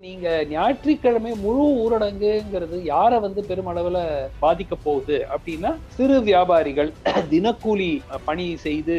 [0.00, 3.98] நீங்க ஞாயிற்றுக்கிழமை முழு ஊரடங்குங்கிறது யாரை வந்து பெருமளவுல
[4.42, 6.90] பாதிக்க போகுது அப்படின்னா சிறு வியாபாரிகள்
[7.32, 7.88] தினக்கூலி
[8.24, 8.96] பணி செய்து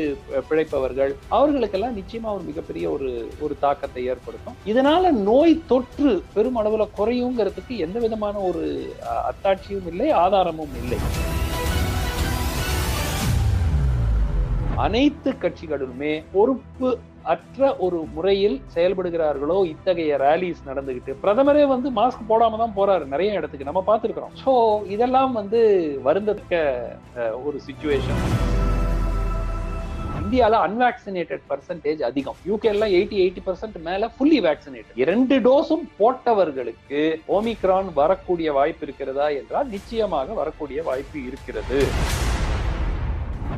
[0.50, 4.58] பிழைப்பவர்கள் அவர்களுக்கெல்லாம் நிச்சயமா ஒரு மிகப்பெரிய ஒரு ஒரு தாக்கத்தை ஏற்படுத்தும்.
[4.66, 8.66] இதனால நோய் தொற்று பெருமளவுல குறையுங்கிறதுக்கு எந்த விதமான ஒரு
[9.32, 11.02] அத்தாட்சியும் இல்லை ஆதாரமும் இல்லை.
[14.86, 16.90] அனைத்து கட்சிகளுமே பொறுப்பு
[17.34, 23.70] அற்ற ஒரு முறையில் செயல்படுகிறார்களோ இத்தகைய ரேலிஸ் நடந்துகிட்டு பிரதமரே வந்து மாஸ்க் போடாம தான் போறாரு நிறைய இடத்துக்கு
[23.70, 24.36] நம்ம பார்த்துருக்கிறோம்.
[24.44, 24.52] ஸோ
[24.96, 25.62] இதெல்லாம் வந்து
[26.08, 26.62] வருந்ததுக்க
[27.48, 28.22] ஒரு சுச்சுவேஷன்
[30.22, 32.40] இந்தியால அன்வாக்சினேட்டட் பர்சன்டேஜ் அதிகம்.
[32.50, 37.02] யூகே எல்லாம் எயிட்டி எயிட்டி பர்சன்ட் மேல ஃபுல்லி வேக்சினேட்டட் இரண்டு டோஸும் போட்டவர்களுக்கு
[37.38, 41.80] ஓமிக்ரான் வரக்கூடிய வாய்ப்பு இருக்கிறதா என்றால் நிச்சயமாக வரக்கூடிய வாய்ப்பு இருக்கிறது.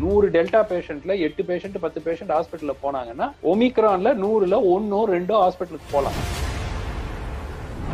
[0.01, 6.19] நூறு டெல்டா பேஷண்ட்ல எட்டு பேஷண்ட் பத்து பேஷண்ட் ஹாஸ்பிட்டல்ல போனாங்கன்னா ஒமிக்ரான்ல நூறுல ஒன்னோ ரெண்டோ ஹாஸ்பிட்டலுக்கு போலாம்.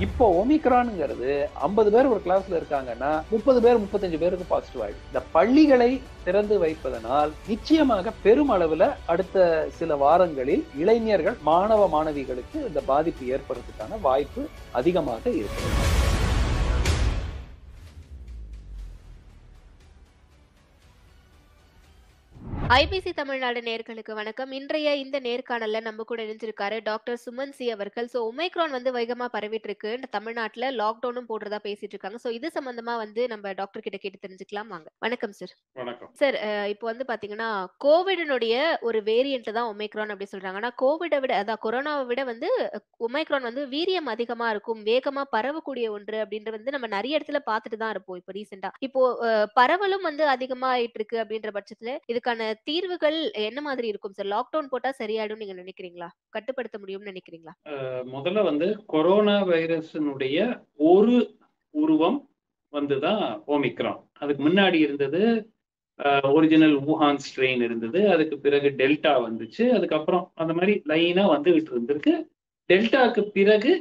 [0.06, 1.30] இப்போ ஒமிக்ரானுங்கிறது
[1.66, 5.06] ஐம்பது பேர் ஒரு கிளாஸ்ல இருக்காங்கன்னா முப்பது பேர் முப்பத்தஞ்சு பேருக்கு பாசிட்டிவ் ஆயிடும்.
[5.10, 5.90] இந்த பள்ளிகளை
[6.26, 9.46] திறந்து வைப்பதனால் நிச்சயமாக பெருமளவுல அடுத்த
[9.80, 14.44] சில வாரங்களில் இளைஞர்கள் மாணவ மாணவிகளுக்கு இந்த பாதிப்பு ஏற்படுறதுக்கான வாய்ப்பு
[14.82, 16.05] அதிகமாக இருக்கிறது
[22.74, 24.52] ஐபிசி தமிழ்நாடு நேர்களுக்கு வணக்கம்.
[24.60, 28.08] இன்றைய இந்த நேர்காணல்ல நம்ம கூட இணைஞ்சிருக்காரு டாக்டர் சுமன் சி அவர்கள்.
[28.14, 33.24] சோ ஒமைக்ரான் வந்து வேகமா பரவிட்டு இருக்கு தமிழ்நாட்டுல லாக்டவுனும் போடுறதா பேசிட்டு இருக்காங்க சோ இது சம்பந்தமா வந்து
[33.34, 34.88] நம்ம டாக்டர் கிட்ட கேட்டு தெரிஞ்சுக்கலாம் வாங்க.
[35.06, 36.10] வணக்கம் சார் வணக்கம்.
[36.22, 36.38] சார்
[36.74, 37.50] இப்போ வந்து பாத்தீங்கன்னா
[37.86, 38.56] கோவிடினுடைய
[38.88, 40.62] ஒரு வேரியன்ட் தான் ஒமைக்ரான் அப்படி சொல்றாங்க.
[40.64, 42.50] ஆனா கோவிடை விட அதான் கொரோனாவை விட வந்து
[43.10, 47.96] ஒமைக்ரான் வந்து வீரியம் அதிகமா இருக்கும் வேகமா பரவக்கூடிய ஒன்று அப்படின்ற வந்து நம்ம நிறைய இடத்துல பார்த்துட்டு தான்
[47.98, 49.04] இருப்போம் இப்போ ரீசெண்டா இப்போ
[49.62, 53.18] பரவலும் வந்து அதிகமா ஆயிட்டு இருக்கு அப்படின்ற பட்சத்துல இதுக்கான தீர்வுகள்
[53.48, 54.14] என்ன மாதிரி இருக்கும்?
[54.18, 56.10] சார் லாக்டவுன் போட்டா சரியாயிடும் நீங்க நினைக்கிறீங்களா?
[56.36, 57.54] கட்டுப்படுத்த முடியும்னு நினைக்கிறீங்களா?
[58.14, 60.38] முதல்ல வந்து கொரோனா வைரஸினுடைய
[60.92, 61.18] ஒரு
[61.74, 62.20] உருவம்
[62.74, 65.22] வந்துதான் ஓமிக்ரான் அதுக்கு முன்னாடி இருந்தது
[66.38, 68.00] ஒரிஜினல் ஊஹான் ஸ்ட்ரெயின் இருந்தது.
[68.14, 69.64] அதுக்கு பிறகு டெல்டா வந்துச்சு.
[69.78, 72.14] அதுக்கப்புறம் அந்த மாதிரி லைனா வந்துகிட்டு இருந்திருக்கு.
[72.70, 73.72] டெல்டாக்கு பிறகு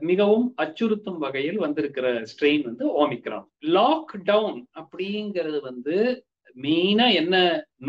[0.00, 3.46] மிகவும் அச்சுறுத்தும் வகையில் வந்திருக்கிற ஸ்ட்ரெயின் வந்து ஓமிக்ரான்
[3.76, 5.96] லாக்டவுன் அப்படிங்கிறது வந்து
[6.56, 7.36] மெயினா என்ன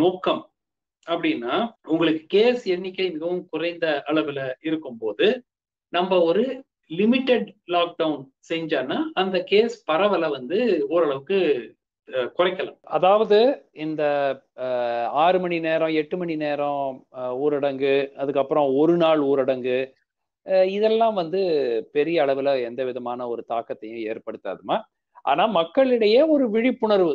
[0.02, 0.44] நோக்கம்
[1.08, 1.54] அப்படின்னா
[1.88, 5.28] உங்களுக்கு கேஸ் எண்ணிக்கை மிகவும் குறைந்த அளவுல இருக்கும் போது
[5.94, 6.44] நம்ம ஒரு
[6.92, 10.58] லிமிட்டெட் லாக்டவுன் செஞ்சோன்னா அந்த கேஸ் பரவலை வந்து
[10.90, 11.38] ஓரளவுக்கு
[12.38, 12.78] குறைக்கலாம்.
[12.98, 13.38] அதாவது
[13.86, 14.04] இந்த
[15.24, 16.86] ஆறு மணி நேரம் எட்டு மணி நேரம்
[17.46, 19.78] ஊரடங்கு அதுக்கப்புறம் ஒரு நாள் ஊரடங்கு
[20.76, 21.42] இதெல்லாம் வந்து
[21.92, 24.78] பெரிய அளவுல எந்த விதமான ஒரு தாக்கத்தையும் ஏற்படுத்தாதுமா?
[25.26, 27.14] ஆனா மக்களிடையே ஒரு விழிப்புணர்வு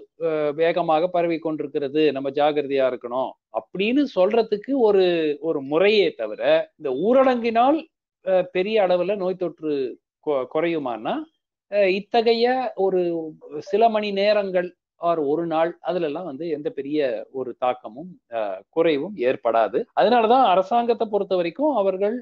[0.54, 2.02] வேகமாக பரவி கொண்டிருக்கிறது.
[2.12, 5.04] நம்ம ஜாகிரதையா இருக்கணும் அப்படின்னு சொல்றதுக்கு ஒரு
[5.40, 6.42] ஒரு முறையே தவிர
[6.78, 7.78] இந்த ஊரடங்கினால்
[8.52, 9.74] பெரிய அளவுல நோய் தொற்று
[10.54, 11.14] குறையுமானா
[11.92, 12.46] இத்தகைய
[12.76, 13.00] ஒரு
[13.70, 14.68] சில மணி நேரங்கள்
[15.00, 16.98] ஆர் ஒரு நாள் அதுல எல்லாம் வந்து எந்த பெரிய
[17.30, 18.10] ஒரு தாக்கமும்
[18.68, 19.78] குறைவும் ஏற்படாது.
[20.00, 22.16] அதனாலதான் அரசாங்கத்தை பொறுத்த வரைக்கும் அவர்கள்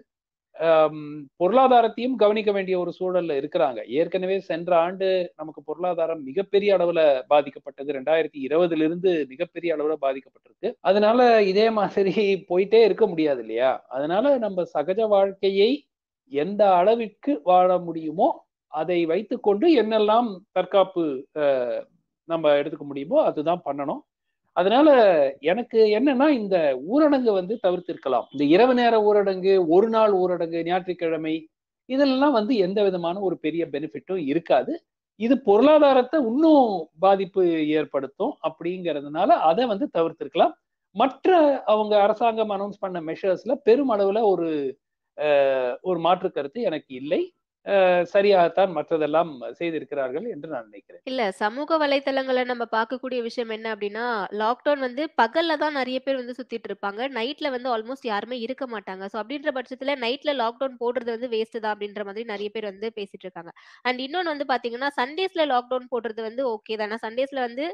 [1.41, 3.81] பொருளாதாரத்தையும் கவனிக்க வேண்டிய ஒரு சூழல்ல இருக்கிறாங்க.
[4.01, 7.01] ஏற்கனவே சென்ற ஆண்டு நமக்கு பொருளாதாரம் மிகப்பெரிய அளவுல
[7.33, 7.89] பாதிக்கப்பட்டது.
[7.99, 10.71] ரெண்டாயிரத்தி இருபதுல இருந்து மிகப்பெரிய அளவுல பாதிக்கப்பட்டிருக்கு.
[10.81, 11.21] அதனால
[11.53, 12.15] இதே மாதிரி
[12.51, 13.73] போயிட்டே இருக்க முடியாது இல்லையா?
[13.89, 15.71] அதனால நம்ம சகஜ வாழ்க்கையை
[16.33, 18.29] எந்த அளவிற்கு வாழ முடியுமோ
[18.73, 21.05] அதை வைத்துக்கொண்டு என்னெல்லாம் தற்காப்பு
[22.29, 24.03] நம்ம எடுத்துக்க முடியுமோ அதுதான் பண்ணணும்.
[24.57, 24.89] அதனால
[25.53, 26.57] எனக்கு என்னன்னா இந்த
[26.95, 28.27] ஊரடங்கு வந்து தவிர்த்திருக்கலாம்.
[28.35, 31.35] இந்த இரவு நேர ஊரடங்கு ஒரு நாள் ஊரடங்கு ஞாயிற்றுக்கிழமை
[31.89, 34.73] இதெல்லாம் வந்து எந்த விதமான ஒரு பெரிய பெனிஃபிட்டும் இருக்காது.
[35.21, 37.43] இது பொருளாதாரத்தை இன்னும் பாதிப்பு
[37.79, 40.55] ஏற்படுத்தும் அப்படிங்கிறதுனால அதை வந்து தவிர்த்திருக்கலாம்.
[40.97, 41.29] மற்ற
[41.73, 44.49] அவங்க அரசாங்கம் அனௌன்ஸ் பண்ண மெஷர்ஸ்ல பெருமளவுல ஒரு
[45.83, 47.21] ஒரு மாற்று கருத்து எனக்கு இல்லை.
[48.15, 51.01] சரியாகத்தான் மற்றதெல்லாம் செய்திருக்கிறார்கள் என்று நான் நினைக்கிறேன்.
[51.11, 54.07] இல்ல சமூக வலைதளங்களை நம்ம பார்க்கக்கூடிய விஷயம் என்ன அப்படின்னா
[54.43, 57.01] லாக்டவுன் வந்து பகல்ல தான் நிறைய பேர் வந்து சுத்திட்டு இருப்பாங்க.
[57.19, 59.05] நைட்ல வந்து ஆல்மோஸ்ட் யாருமே இருக்க மாட்டாங்க.
[59.13, 63.27] ஸோ அப்படின்ற பட்சத்துல நைட்ல லாக்டவுன் போடுறது வந்து வேஸ்ட் தான் அப்படின்ற மாதிரி நிறைய பேர் வந்து பேசிட்டு
[63.27, 63.55] இருக்காங்க.
[63.87, 66.99] அண்ட் இன்னொன்னு வந்து பாத்தீங்கன்னா சண்டேஸ்ல லாக்டவுன் போடுறது வந்து ஓகே தானே.
[67.07, 67.67] சண்டேஸ்ல வந்து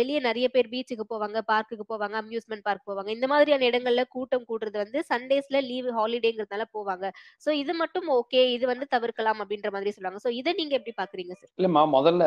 [0.00, 3.10] வெளியே நிறைய பேர் பீச்சுக்கு போவாங்க பார்க்குக்கு போவாங்க அம்யூஸ்மெண்ட் பார்க் போவாங்க.
[3.18, 7.06] இந்த மாதிரியான இடங்கள்ல கூட்டம் கூடுறது வந்து சண்டேஸ்ல லீவ் ஹாலிடேங்கிறதுனால போவாங்க.
[7.46, 10.20] ஸோ இது மட்டும் ஓகே இது வந்து தவிர தவிர்க்கலாம் அப்படின்ற மாதிரி சொல்லுவாங்க.
[10.24, 12.24] சோ இதை நீங்க எப்படி பாக்குறீங்க சார் இல்லம்மா முதல்ல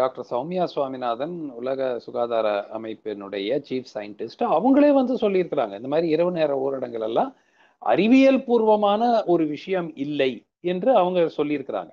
[0.00, 2.48] டாக்டர் சௌமியா சுவாமிநாதன் உலக சுகாதார
[2.78, 5.74] அமைப்பினுடைய சீஃப் சயின்டிஸ்ட் அவங்களே வந்து சொல்லியிருக்கிறாங்க.
[5.80, 7.30] இந்த மாதிரி இரவு நேர ஊரடங்கள் எல்லாம்
[7.82, 9.02] அறிவியல் பூர்வமான
[9.32, 10.32] ஒரு விஷயம் இல்லை
[10.72, 11.92] என்று அவங்க சொல்லியிருக்கிறாங்க.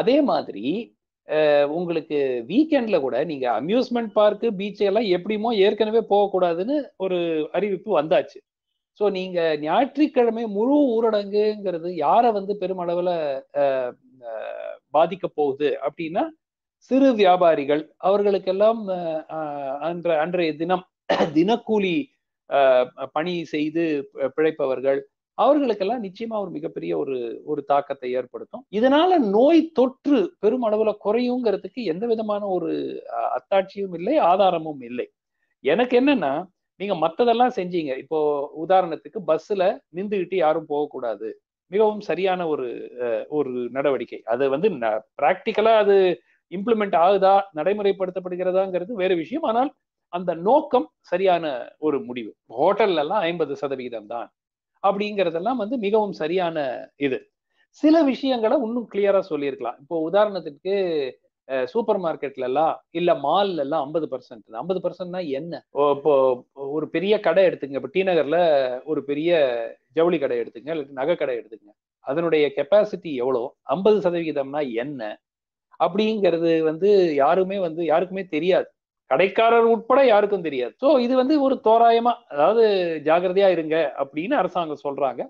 [0.00, 0.66] அதே மாதிரி
[1.78, 2.18] உங்களுக்கு
[2.48, 7.18] வீக்கெண்ட்ல கூட நீங்க அம்யூஸ்மெண்ட் பார்க்கு பீச் எல்லாம் எப்படிமோ ஏற்கனவே போகக்கூடாதுன்னு ஒரு
[7.56, 8.38] அறிவிப்பு வந்தாச்சு.
[9.00, 13.10] ஸோ நீங்க ஞாயிற்றுக்கிழமை முழு ஊரடங்குங்கிறது யாரை வந்து பெருமளவுல
[14.94, 16.24] பாதிக்க போகுது அப்படின்னா
[16.90, 17.82] சிறு வியாபாரிகள்.
[18.08, 18.80] அவர்களுக்கெல்லாம்
[19.88, 20.84] அன்ற அன்றைய தினம்
[21.36, 21.96] தினக்கூலி
[23.16, 23.82] பணி செய்து
[24.36, 25.00] பிழைப்பவர்கள்
[25.38, 27.16] அவர்களுக்கெல்லாம் நிச்சயமா ஒரு மிகப்பெரிய ஒரு
[27.50, 28.64] ஒரு தாக்கத்தை ஏற்படுத்தும்.
[28.78, 32.72] இதனால நோய் தொற்று பெருமளவுல குறையுங்கிறதுக்கு எந்த விதமான ஒரு
[33.38, 35.06] அத்தாட்சியும் இல்லை ஆதாரமும் இல்லை.
[35.64, 36.32] எனக்கு என்னன்னா
[36.80, 37.92] நீங்க மத்ததெல்லாம் செஞ்சீங்க.
[38.02, 38.18] இப்போ
[38.64, 39.62] உதாரணத்துக்கு பஸ்ல
[39.96, 41.28] நின்றுகிட்டு யாரும் போகக்கூடாது.
[41.70, 42.66] மிகவும் சரியான ஒரு
[43.38, 44.20] ஒரு நடவடிக்கை.
[44.32, 44.68] அது வந்து
[45.20, 45.96] பிராக்டிக்கலா அது
[46.52, 49.46] இம்ப்ளிமெண்ட் ஆகுதா நடைமுறைப்படுத்தப்படுகிறதாங்கிறது வேறு விஷயம்.
[49.50, 49.70] ஆனால்
[50.12, 51.44] அந்த நோக்கம் சரியான
[51.86, 52.30] ஒரு முடிவு.
[52.58, 54.28] ஹோட்டல்ல எல்லாம் ஐம்பது சதவிகிதம் தான்
[54.82, 56.56] அப்படிங்கிறதெல்லாம் வந்து மிகவும் சரியான
[57.06, 57.18] இது.
[57.82, 59.78] சில விஷயங்களை இன்னும் கிளியரா சொல்லியிருக்கலாம்.
[59.82, 60.74] இப்போ உதாரணத்துக்கு
[61.72, 65.54] சூப்பர் மார்க்கெட்ல எல்லாம் இல்ல மால்ல எல்லாம் ஐம்பது பர்சன்ட் ஐம்பது பர்சன்ட்னா என்ன?
[65.94, 66.12] இப்போ
[66.76, 67.78] ஒரு பெரிய கடை எடுத்துங்க.
[67.80, 68.38] இப்போ டி நகர்ல
[68.92, 69.30] ஒரு பெரிய
[69.98, 71.70] ஜவுளி கடை எடுத்துங்க இல்லை நகை கடை எடுத்துங்க.
[72.04, 73.42] அதனுடைய கெப்பாசிட்டி எவ்வளோ?
[73.74, 75.02] ஐம்பது சதவிகிதம்னா என்ன?
[75.80, 76.88] அப்படிங்கிறது வந்து
[77.22, 78.68] யாருமே வந்து யாருக்குமே தெரியாது.
[79.10, 80.74] கடைக்காரர் உட்பட யாருக்கும் தெரியாது.
[80.82, 82.64] ஸோ இது வந்து ஒரு தோராயமா அதாவது
[83.08, 85.22] ஜாகிரதையா இருங்க அப்படின்னு அரசாங்கம் சொல்றாங்க.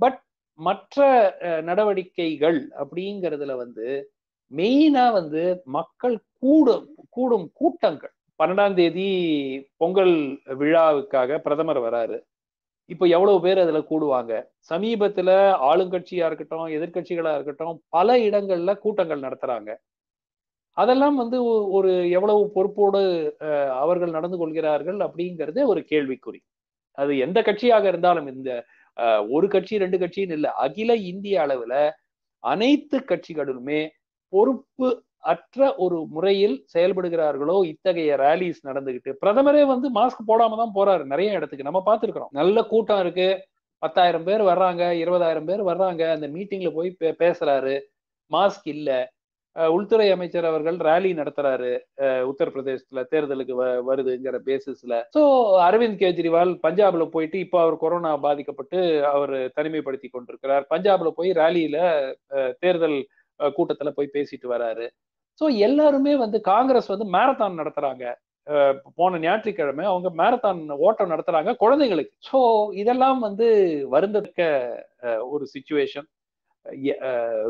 [0.00, 0.18] பட்
[0.58, 1.00] மற்ற
[1.62, 3.86] நடவடிக்கைகள் அப்படிங்கிறதுல வந்து
[4.52, 5.42] மெயினா வந்து
[5.76, 8.12] மக்கள் கூடும் கூடும் கூட்டங்கள்.
[8.40, 9.08] பன்னெண்டாம் தேதி
[9.80, 10.16] பொங்கல்
[10.60, 12.18] விழாவுக்காக பிரதமர் வராரு.
[12.90, 14.32] இப்போ எவ்வளவு பேர் அதுல கூடுவாங்க?
[14.70, 15.30] சமீபத்துல
[15.70, 19.70] ஆளுங்கட்சியா இருக்கட்டும் எதிர்கட்சிகளா இருக்கட்டும் பல இடங்கள்ல கூட்டங்கள் நடத்துறாங்க.
[20.76, 21.38] அதெல்லாம் வந்து
[21.76, 23.00] ஒரு எவ்வளவு பொறுப்போடு
[23.82, 26.40] அவர்கள் நடந்து கொள்கிறார்கள் அப்படிங்கிறது ஒரு கேள்விக்குறி.
[26.98, 28.50] அது எந்த கட்சியாக இருந்தாலும் இந்த
[29.36, 31.74] ஒரு கட்சி ரெண்டு கட்சின்னு இல்லை அகில இந்திய அளவுல
[32.44, 33.80] அனைத்து கட்சிகளுமே
[34.32, 34.88] பொறுப்பு
[35.32, 41.68] அற்ற ஒரு முறையில் செயல்படுகிறார்களோ இத்தகைய ரேலிஸ் நடந்துகிட்டு பிரதமரே வந்து மாஸ்க் போடாம தான் போறாரு நிறைய இடத்துக்கு.
[41.68, 42.32] நம்ம பார்த்துருக்கிறோம்.
[42.40, 43.28] நல்ல கூட்டம் இருக்கு.
[43.82, 46.90] பத்தாயிரம் பேர் வர்றாங்க இருபதாயிரம் பேர் வர்றாங்க அந்த மீட்டிங்ல போய்
[47.22, 47.74] பேசுறாரு.
[48.30, 48.90] மாஸ்க் இல்ல.
[49.56, 51.70] உள்துறை அமைச்சர் அவர்கள் ரேலி நடத்துறாரு.
[52.30, 53.54] உத்தரப்பிரதேசத்துல தேர்தலுக்கு
[53.90, 55.22] வருதுங்கிற பேசிஸ்ல சோ
[55.66, 58.80] அரவிந்த் கெஜ்ரிவால் பஞ்சாப்ல போயிட்டு இப்போ அவர் கொரோனா பாதிக்கப்பட்டு
[59.12, 60.66] அவர் தனிமைப்படுத்தி கொண்டிருக்கிறார்.
[60.74, 61.78] பஞ்சாப்ல போய் ரேலியில
[62.64, 62.98] தேர்தல்
[63.56, 64.86] கூட்டத்துல போய் பேசிட்டு வராரு.
[65.40, 68.04] ஸோ எல்லாருமே வந்து காங்கிரஸ் வந்து மேரத்தான் நடத்துறாங்க.
[68.98, 72.40] போன ஞாயிற்றுக்கிழமை அவங்க மேரத்தான் ஓட்டம் நடத்துறாங்க குழந்தைங்களுக்கு ஸோ
[72.82, 73.46] இதெல்லாம் வந்து
[73.94, 74.44] வருந்தத்தக்க
[75.32, 76.06] ஒரு சுச்சுவேஷன்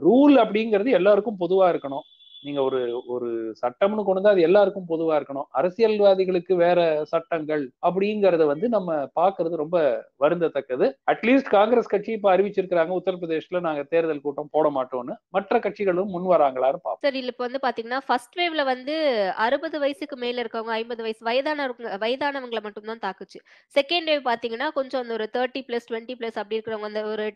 [0.06, 2.06] ரூல் அப்படிங்கிறது எல்லாருக்கும் பொதுவா இருக்கணும்.
[2.46, 2.80] நீங்க ஒரு
[3.14, 3.28] ஒரு
[3.62, 5.48] சட்டம்னு கொண்டு வந்து அது எல்லாருக்கும் பொதுவா இருக்கணும்.
[5.58, 6.80] அரசியல்வாதிகளுக்கு வேற
[7.12, 9.78] சட்டங்கள் அப்படிங்கறத வந்து நம்ம பாக்குறது ரொம்ப
[10.24, 10.86] வருந்தத்தக்கது.
[11.12, 15.16] அட்லீஸ்ட் காங்கிரஸ் கட்சி இப்ப அறிவிச்சிருக்கிறாங்க உத்தரப்பிரதேஷ்ல நாங்க தேர்தல் கூட்டம் போட மாட்டோம்னு.
[15.36, 17.04] மற்ற கட்சிகளும் முன் வராங்களான்னு பார்ப்போம்.
[17.06, 18.96] சரி இப்ப வந்து பாத்தீங்கன்னா ஃபர்ஸ்ட் வேவ்ல வந்து
[19.46, 23.38] அறுபது வயசுக்கு மேல இருக்கவங்க ஐம்பது வயசு வயதானவங்க வயதானவங்களை மட்டும்தான் தாக்குச்சு.
[23.74, 27.26] செகண்ட் வேவ் பாத்தீங்கன்னா கொஞ்சம் அந்த ஒரு தேர்ட்டி பிளஸ் டுவெண்ட்டி பிளஸ் அப்படி இருக்கிறவங்க அந்த ஒரு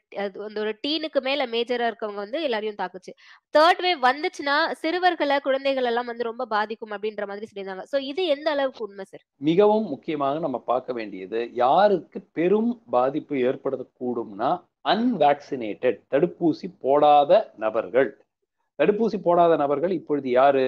[0.46, 3.14] அந்த ஒரு டீனுக்கு மேல மேஜரா இருக்கவங்க வந்து எல்லாரையும் தாக்குச்சு.
[3.54, 7.85] தேர்ட் வேவ் வந்துச்சுன்னா சிறு சிறுவர்களை குழந்தைகள் எல்லாம் வந்து ரொம்ப பாதிக்கும் அப்படின்ற மாதிரி சொல்லியிருந்தாங்க.
[7.93, 14.50] சோ இது எந்த அளவுக்கு உண்மை சார் மிகவும் முக்கியமாக நம்ம பார்க்க வேண்டியது யாருக்கு பெரும் பாதிப்பு ஏற்படக்கூடும்னா
[14.93, 18.11] அன்வேக்சினேட்டட் தடுப்பூசி போடாத நபர்கள்.
[18.79, 20.67] தடுப்பூசி போடாத நபர்கள் இப்பொழுது யாரு?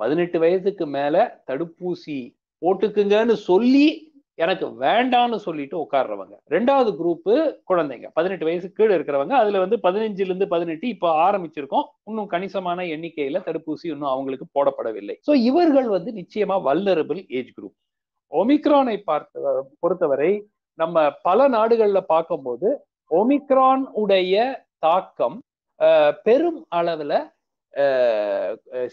[0.00, 2.18] பதினெட்டு வயதுக்கு மேல தடுப்பூசி
[2.62, 3.86] போட்டுக்குங்கன்னு சொல்லி
[4.42, 6.34] எனக்கு வேண்டான்னு சொல்லிட்டு உட்கார்றவங்க.
[6.54, 7.32] ரெண்டாவது குரூப்பு
[7.70, 8.08] குழந்தைங்க.
[8.18, 9.34] பதினெட்டு வயசு கீழே இருக்கிறவங்க.
[9.42, 11.86] அதுல வந்து பதினஞ்சுல இருந்து பதினெட்டு இப்போ ஆரம்பிச்சிருக்கோம்.
[12.10, 15.16] இன்னும் கணிசமான எண்ணிக்கையில தடுப்பூசி இன்னும் அவங்களுக்கு போடப்படவில்லை.
[15.28, 17.76] ஸோ இவர்கள் வந்து நிச்சயமா வல்லரபிள் ஏஜ் குரூப்
[18.32, 20.32] ஒமிக்ரானை பார்த்த பொறுத்தவரை
[20.78, 20.96] நம்ம
[21.28, 22.68] பல நாடுகள்ல பார்க்கும்போது
[23.10, 24.34] ஒமிக்ரான் உடைய
[24.84, 25.38] தாக்கம்
[26.26, 27.12] பெரும் அளவுல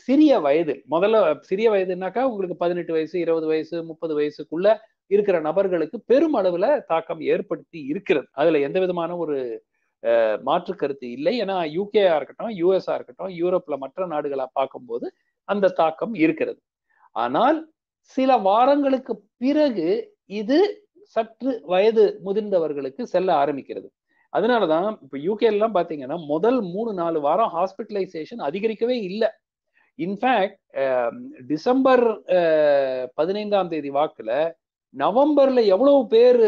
[0.06, 1.18] சிறிய வயது முதல்ல
[1.50, 4.68] சிறிய வயதுனாக்கா உங்களுக்கு பதினெட்டு வயசு இருபது வயசு முப்பது வயசுக்குள்ள
[5.14, 8.28] இருக்கிற நபர்களுக்கு பெரும் அளவுல தாக்கம் ஏற்படுத்தி இருக்கிறது.
[8.40, 9.38] அதுல எந்த விதமான ஒரு
[10.48, 11.34] மாற்று கருத்து இல்லை.
[11.44, 15.08] ஏன்னா யூகேயா இருக்கட்டும் யூஎஸ்ஆ இருக்கட்டும் யூரோப்ல மற்ற நாடுகளா பார்க்கும்போது
[15.50, 16.60] அந்த தாக்கம் இருக்கிறது.
[17.16, 17.60] ஆனால்
[18.18, 19.88] சில வாரங்களுக்கு பிறகு
[20.42, 20.60] இது
[21.16, 23.88] சற்று வயது முதிர்ந்தவர்களுக்கு செல்ல ஆரம்பிக்கிறது.
[24.34, 29.30] அதனாலதான் இப்ப யூகே எல்லாம் பாத்தீங்கன்னா முதல் மூணு நாலு வாரம் ஹாஸ்பிட்டலைசேஷன் அதிகரிக்கவே இல்லை.
[30.00, 30.60] இன்ஃபேக்ட்
[31.52, 32.06] டிசம்பர்
[33.20, 34.32] பதினைந்தாம் தேதி வாக்குல
[35.02, 36.40] நவம்பர்ல எவ்வளவு பேர்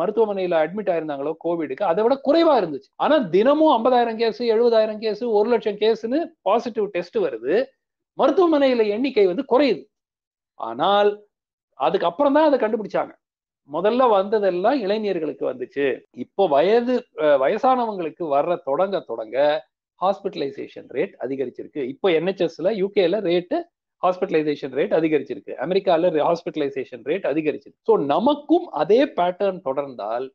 [0.00, 2.90] மருத்துவமனையில அட்மிட் ஆயிருந்தாங்களோ கோவிடுக்கு அதை விட குறைவா இருந்துச்சு.
[3.04, 7.54] ஆனா தினமும் ஐம்பதாயிரம் கேஸ் எழுபதாயிரம் கேஸ் ஒரு லட்சம் கேஸ்னு பாசிட்டிவ் டெஸ்ட் வருது.
[8.18, 9.82] மருத்துவமனையில எண்ணிக்கை வந்து குறையுது.
[10.60, 11.10] ஆனால்
[11.80, 13.12] அதுக்கப்புறம் தான் அதை கண்டுபிடிச்சாங்க.
[13.70, 15.86] முதல்ல வந்ததெல்லாம் இளைஞர்களுக்கு வந்துச்சு.
[16.24, 16.94] இப்போ வயது
[17.42, 19.36] வயசானவங்களுக்கு வர்ற தொடங்க தொடங்க
[20.00, 21.82] ஹாஸ்பிட்டலைசேஷன் ரேட் அதிகரிச்சிருக்கு.
[21.92, 23.58] இப்போ என்ஹெச்எஸ்ல யூகேல ரேட்டு
[24.02, 25.52] ஹாஸ்பிட்டலைசேஷன் ரேட் அதிகரிச்சிருக்கு.
[25.64, 27.82] அமெரிக்காவில் ஹாஸ்பிட்டலைசேஷன் ரேட் அதிகரிச்சிருக்கு.
[27.88, 30.26] ஸோ நமக்கும் அதே பேட்டர்ன் தொடர்ந்தால்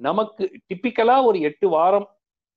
[0.00, 2.08] நமக்கு டிப்பிக்கலா ஒரு எட்டு வாரம்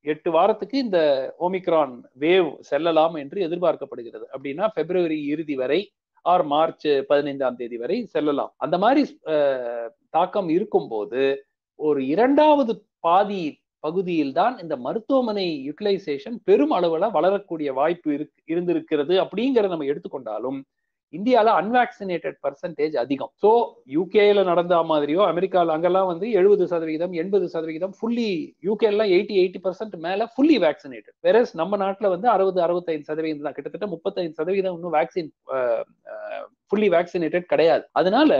[0.05, 0.99] எட்டு வாரத்துக்கு இந்த
[1.45, 1.93] ஓமிக்ரான்
[2.23, 4.25] வேவ் செல்லலாம் என்று எதிர்பார்க்கப்படுகிறது.
[4.33, 5.79] அப்படின்னா பிப்ரவரி இறுதி வரை
[6.25, 8.51] ஆர் மார்ச் பதினைந்தாம் தேதி வரை செல்லலாம்.
[8.65, 9.01] அந்த மாதிரி
[10.15, 11.23] தாக்கம் இருக்கும்போது
[11.79, 12.73] ஒரு இரண்டாவது
[13.05, 13.41] பாதி
[13.85, 20.59] பகுதியில் தான் இந்த மருத்துவமனை யூட்டிலைசேஷன் பெரும் அளவுல வளரக்கூடிய வாய்ப்பு இருக்கு இருந்திருக்கிறது அப்படிங்கிறத நம்ம எடுத்துக்கொண்டாலும்
[21.13, 23.29] இந்தியால அன்வாக்சினேட்டட் பர்சன்டேஜ் அதிகம்.
[23.43, 23.49] ஸோ
[23.95, 28.27] யூகேல நடந்த மாதிரியோ அமெரிக்காவில் அங்கெல்லாம் வந்து எழுபது சதவிகிதம் எண்பது சதவிகிதம் ஃபுல்லி
[28.67, 33.57] யூகேலாம் எயிட்டி எயிட்டி பர்சன்ட் மேல ஃபுல்லி வேக்சினேட்டட் வேறஸ் நம்ம நாட்டில் வந்து அறுபது அறுபத்தைந்து சதவீதம் தான்.
[33.57, 35.31] கிட்டத்தட்ட முப்பத்தைந்து சதவீதம் இன்னும் வேக்சின்
[36.67, 37.85] ஃபுல்லி வேக்சினேட்டட் கிடையாது.
[38.01, 38.31] அதனால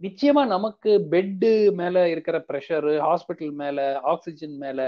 [0.00, 4.80] நிச்சயமா நமக்கு பெட்டு மேல இருக்கிற ப்ரெஷரு ஹாஸ்பிட்டல் மேல ஆக்சிஜன் மேல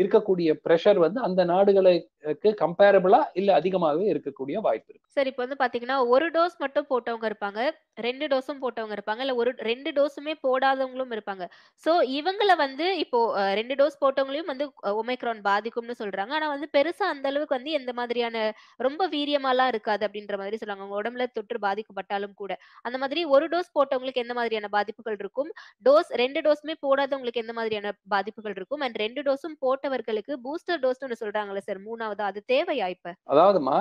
[0.00, 5.08] இருக்கக்கூடிய ப்ரெஷர் வந்து அந்த நாடுகளுக்கு கம்பேரபிளா இல்ல அதிகமாகவே இருக்கக்கூடிய வாய்ப்பு இருக்கு.
[5.16, 7.60] சார் இப்போ வந்து பாத்தீங்கன்னா ஒரு டோஸ் மட்டும் போட்டவங்க இருப்பாங்க
[8.06, 11.44] ரெண்டு டோஸும் போட்டவங்க இருப்பாங்க இல்ல ஒரு ரெண்டு டோஸுமே போடாதவங்களும் இருப்பாங்க.
[11.84, 13.18] சோ இவங்கள வந்து இப்போ
[13.58, 14.66] ரெண்டு டோஸ் போட்டவங்களையும் வந்து
[15.00, 16.32] ஒமைக்ரான் பாதிக்கும்னு சொல்றாங்க.
[16.38, 18.44] ஆனா வந்து பெருசா அந்த அளவுக்கு வந்து எந்த மாதிரியான
[18.86, 20.84] ரொம்ப வீரியமாலாம் இருக்காது அப்படின்ற மாதிரி சொல்றாங்க.
[20.84, 22.52] அவங்க உடம்புல தொற்று பாதிக்கப்பட்டாலும் கூட.
[22.86, 25.52] அந்த மாதிரி ஒரு டோஸ் போட்டவங்களுக்கு எந்த மாதிரியான பாதிப்புகள் இருக்கும்?
[25.88, 28.84] டோஸ் ரெண்டு டோஸுமே போடாதவங்களுக்கு எந்த மாதிரியான பாதிப்புகள் இருக்கும்?
[28.86, 32.22] அண்ட் ரெண்டு டோஸும் போட்டு போட்டவர்களுக்கு பூஸ்டர் டோஸ்னு சொல்றாங்கல்ல சார் மூணாவது.
[32.30, 33.14] அது தேவையா இப்ப?
[33.32, 33.78] அதாவதுமா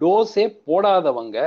[0.00, 1.38] டோஸே போடாதவங்க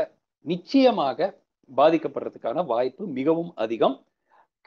[0.45, 1.29] நிச்சயமாக
[1.69, 3.95] பாதிக்கப்படுறதுக்கான வாய்ப்பு மிகவும் அதிகம்.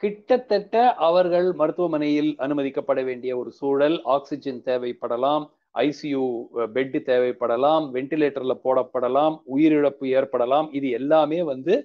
[0.03, 0.75] கிட்டத்தட்ட
[1.07, 5.45] அவர்கள் மருத்துவமனையில் அனுமதிக்கப்பட வேண்டிய ஒரு சூழல் ஆக்சிஜன் தேவைப்படலாம்
[5.85, 6.23] ஐசியூ
[6.75, 11.75] பெட் தேவைப்படலாம் வென்டிலேட்டர்ல போடப்படலாம் உயிரிழப்பு ஏற்படலாம் இது எல்லாமே வந்து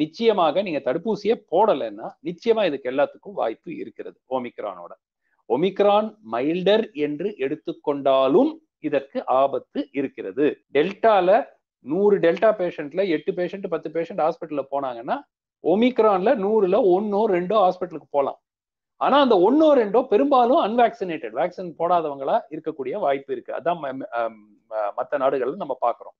[0.00, 4.92] நிச்சயமாக நீங்க தடுப்பூசியே போடலைன்னா நிச்சயமா இதுக்கு எல்லாத்துக்கும் வாய்ப்பு இருக்கிறது ஓமிக்ரானோட.
[5.50, 8.50] ஒமிக்ரான் மைல்டர் என்று எடுத்துக்கொண்டாலும்
[8.86, 10.46] இதற்கு ஆபத்து இருக்கிறது.
[10.74, 11.28] டெல்டால
[11.86, 15.16] நூறு டெல்டா பேஷண்ட்ல எட்டு பேஷண்ட் பத்து பேஷண்ட் ஹாஸ்பிட்டல்ல போனாங்கன்னா
[15.64, 18.38] ஒமிக்ரான்ல நூறுல ஒன்னோ ரெண்டோ ஹாஸ்பிட்டலுக்கு போகலாம்
[19.00, 23.52] ஆனா அந்த ஒன்னோ ரெண்டோ பெரும்பாலும் அன்வாக்சினேட்டட் வேக்சின் போடாதவங்களா இருக்கக்கூடிய வாய்ப்பு இருக்கு.
[23.58, 23.80] அதான்
[24.98, 26.16] மற்ற நாடுகள்ல நம்ம பாக்குறோம்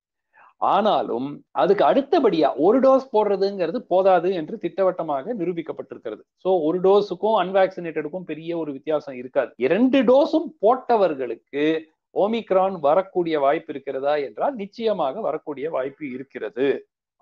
[0.61, 1.29] ஆனாலும்
[1.63, 6.23] அதுக்கு அடுத்தபடியா ஒரு டோஸ் போடுறதுங்கிறது போதாது என்று திட்டவட்டமாக நிரூபிக்கப்பட்டிருக்கிறது.
[6.45, 9.53] சோ ஒரு டோஸுக்கும் அன்வாக்சினேட்டடுக்கும் பெரிய ஒரு வித்தியாசம் இருக்காது.
[9.67, 11.67] இரண்டு டோஸும் போட்டவர்களுக்கு
[12.15, 16.69] ஓமிக்ரான் வரக்கூடிய வாய்ப்பு இருக்கிறதா என்றால் நிச்சயமாக வரக்கூடிய வாய்ப்பு இருக்கிறது.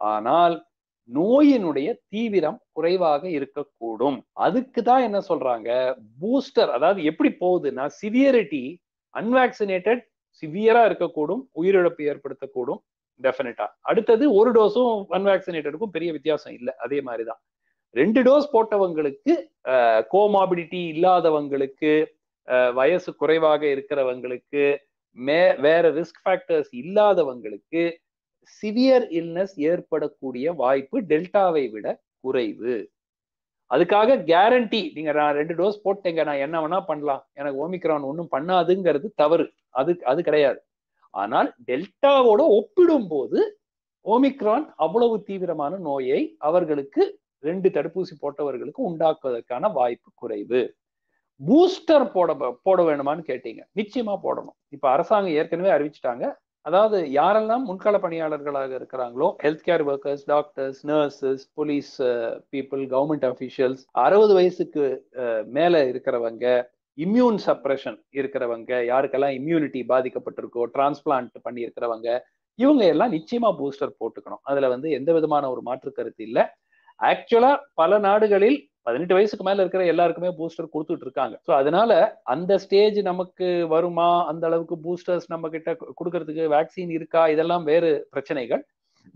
[0.01, 0.57] ஆனால்
[1.11, 4.19] நோயினுடைய தீவிரம் குறைவாக இருக்கக்கூடும்.
[4.33, 5.71] அதுக்கு தான் என்ன சொல்றாங்க?
[6.21, 8.65] பூஸ்டர் அதாவது எப்படி போகுதுன்னா சிவியரிட்டி
[9.15, 10.03] அன்வாக்சினேட்டட்
[10.43, 12.81] சிவியரா இருக்கக்கூடும் உயிரிழப்பு ஏற்படுத்தக்கூடும்.
[13.23, 16.73] டெஃபினட்டா அடுத்தது ஒரு டோஸும் அன்வாக்சினேட்டடுக்கும் பெரிய வித்தியாசம் இல்லை.
[16.85, 17.41] அதே மாதிரிதான்.
[17.95, 19.35] ரெண்டு டோஸ் போட்டவங்களுக்கு
[20.15, 21.93] கோமாபிடிட்டி இல்லாதவங்களுக்கு
[22.75, 24.65] வயசு குறைவாக இருக்கிறவங்களுக்கு
[25.17, 27.83] மே வேற ரிஸ்க் ஃபேக்டர்ஸ் இல்லாதவங்களுக்கு
[28.57, 31.87] சிவியர் இல்னஸ் ஏற்படக்கூடிய வாய்ப்பு டெல்டாவை விட
[32.21, 32.75] குறைவு.
[33.71, 37.23] அதுக்காக கேரண்டி நீங்க நான் ரெண்டு டோஸ் போட்டேங்க நான் என்ன வேணா பண்ணலாம்.
[37.33, 39.47] எனக்கு ஓமிக்ரான் ஒன்றும் பண்ணாதுங்கிறது தவறு.
[39.81, 40.59] அது அது கிடையாது.
[41.23, 43.41] ஆனால் டெல்டாவோட ஒப்பிடும் போது
[44.07, 47.03] ஓமிக்ரான் அவ்வளவு தீவிரமான நோயை அவர்களுக்கு
[47.45, 50.63] ரெண்டு தடுப்பூசி போட்டவர்களுக்கு உண்டாக்குவதற்கான வாய்ப்பு குறைவு.
[51.41, 52.33] பூஸ்டர் போட
[52.67, 53.63] போட வேணுமான்னு கேட்டீங்க.
[53.81, 54.57] நிச்சயமா போடணும்.
[54.69, 56.27] இப்ப அரசாங்கம் ஏற்கனவே அறிவிச்சிட்டாங்க.
[56.67, 61.91] அதாவது யாரெல்லாம் முன்கள பணியாளர்களாக இருக்கிறாங்களோ health care workers doctors nurses police
[62.55, 64.85] people government officials அறுபது வயசுக்கு
[65.23, 66.47] uh, மேல இருக்கிறவங்க
[66.99, 72.09] இம்யூன் சப்ரஷன் இருக்கிறவங்க யாருக்கெல்லாம் இம்யூனிட்டி பாதிக்கப்பட்டிருக்கோ டிரான்ஸ்பிளான்ட் பண்ணியிருக்கிறவங்க
[72.59, 74.43] இவங்க எல்லாம் நிச்சயமா பூஸ்டர் போட்டுக்கணும்.
[74.51, 76.45] அதுல வந்து எந்த விதமான ஒரு மாற்று கருத்து இல்லை.
[77.01, 81.35] ஆக்சுவலா பல நாடுகளில் பதினெட்டு வயசுக்கு மேல இருக்கிற எல்லாருக்குமே பூஸ்டர் கொடுத்துட்டு இருக்காங்க.
[81.47, 81.93] ஸோ அதனால
[82.35, 84.09] அந்த ஸ்டேஜ் நமக்கு வருமா?
[84.31, 85.71] அந்த அளவுக்கு பூஸ்டர்ஸ் நம்ம கிட்ட
[86.01, 87.23] கொடுக்கறதுக்கு வேக்சின் இருக்கா?
[87.35, 88.63] இதெல்லாம் வேறு பிரச்சனைகள்.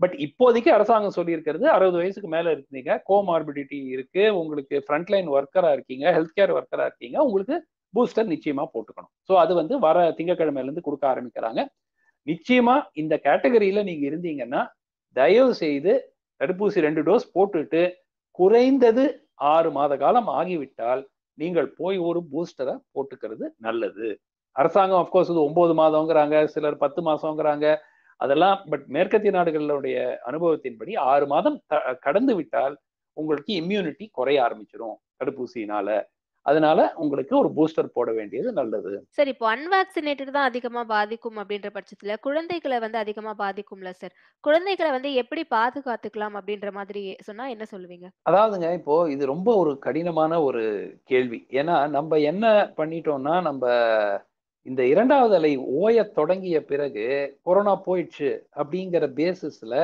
[0.01, 6.35] பட் இப்போதைக்கு அரசாங்கம் சொல்லியிருக்கிறது அறுபது வயசுக்கு மேல இருக்கீங்க கோமார்பிடிட்டி இருக்கு உங்களுக்கு ஃப்ரண்ட்லைன் ஒர்க்கரா இருக்கீங்க ஹெல்த்
[6.37, 7.55] கேர் ஒர்க்கரா இருக்கீங்க உங்களுக்கு
[7.93, 9.11] பூஸ்டர் நிச்சயமா போட்டுக்கணும்.
[9.27, 11.61] ஸோ அது வந்து வர திங்கக்கிழமையில இருந்து கொடுக்க ஆரம்பிக்கிறாங்க.
[12.27, 14.61] நிச்சயமா இந்த கேட்டகரியில நீங்க இருந்தீங்கன்னா
[15.15, 15.93] தயவு செய்து
[16.41, 17.81] தடுப்பூசி ரெண்டு டோஸ் போட்டுட்டு
[18.39, 19.05] குறைந்தது
[19.53, 21.01] ஆறு மாத காலம் ஆகிவிட்டால்
[21.37, 24.07] நீங்கள் போய் ஒரு பூஸ்டரை போட்டுக்கிறது நல்லது.
[24.55, 27.65] அரசாங்கம் அப்கோர்ஸ் இது ஒன்பது மாதங்கிறாங்க சிலர் பத்து மாசங்கிறாங்க
[28.21, 29.97] அதெல்லாம் பட் மேற்கத்திய நாடுகளுடைய
[30.29, 31.57] அனுபவத்தின்படி ஆறு மாதம்
[32.07, 32.77] கடந்து விட்டால்
[33.17, 35.89] உங்களுக்கு இம்யூனிட்டி குறைய ஆரம்பிச்சிடும் தடுப்பூசியினால.
[36.45, 38.91] அதனால உங்களுக்கு ஒரு பூஸ்டர் போட வேண்டியது நல்லது.
[39.17, 45.09] சார் இப்போ அன்வாக்சினேட்டட் தான் அதிகமா பாதிக்கும் அப்படின்ற பட்சத்துல குழந்தைகளை வந்து அதிகமா பாதிக்கும்ல சார் குழந்தைகளை வந்து
[45.21, 48.07] எப்படி பாதுகாத்துக்கலாம் அப்படின்ற மாதிரி சொன்னா என்ன சொல்லுவீங்க?
[48.29, 50.63] அதாவதுங்க இப்போ இது ரொம்ப ஒரு கடினமான ஒரு
[51.11, 51.41] கேள்வி.
[51.61, 52.45] ஏன்னா நம்ம என்ன
[52.79, 53.63] பண்ணிட்டோம்னா நம்ம
[54.65, 57.05] இந்த இரண்டாவது அலை ஓய தொடங்கிய பிறகு
[57.41, 59.75] கொரோனா போயிடுச்சு அப்படிங்கிற பேசிஸ்ல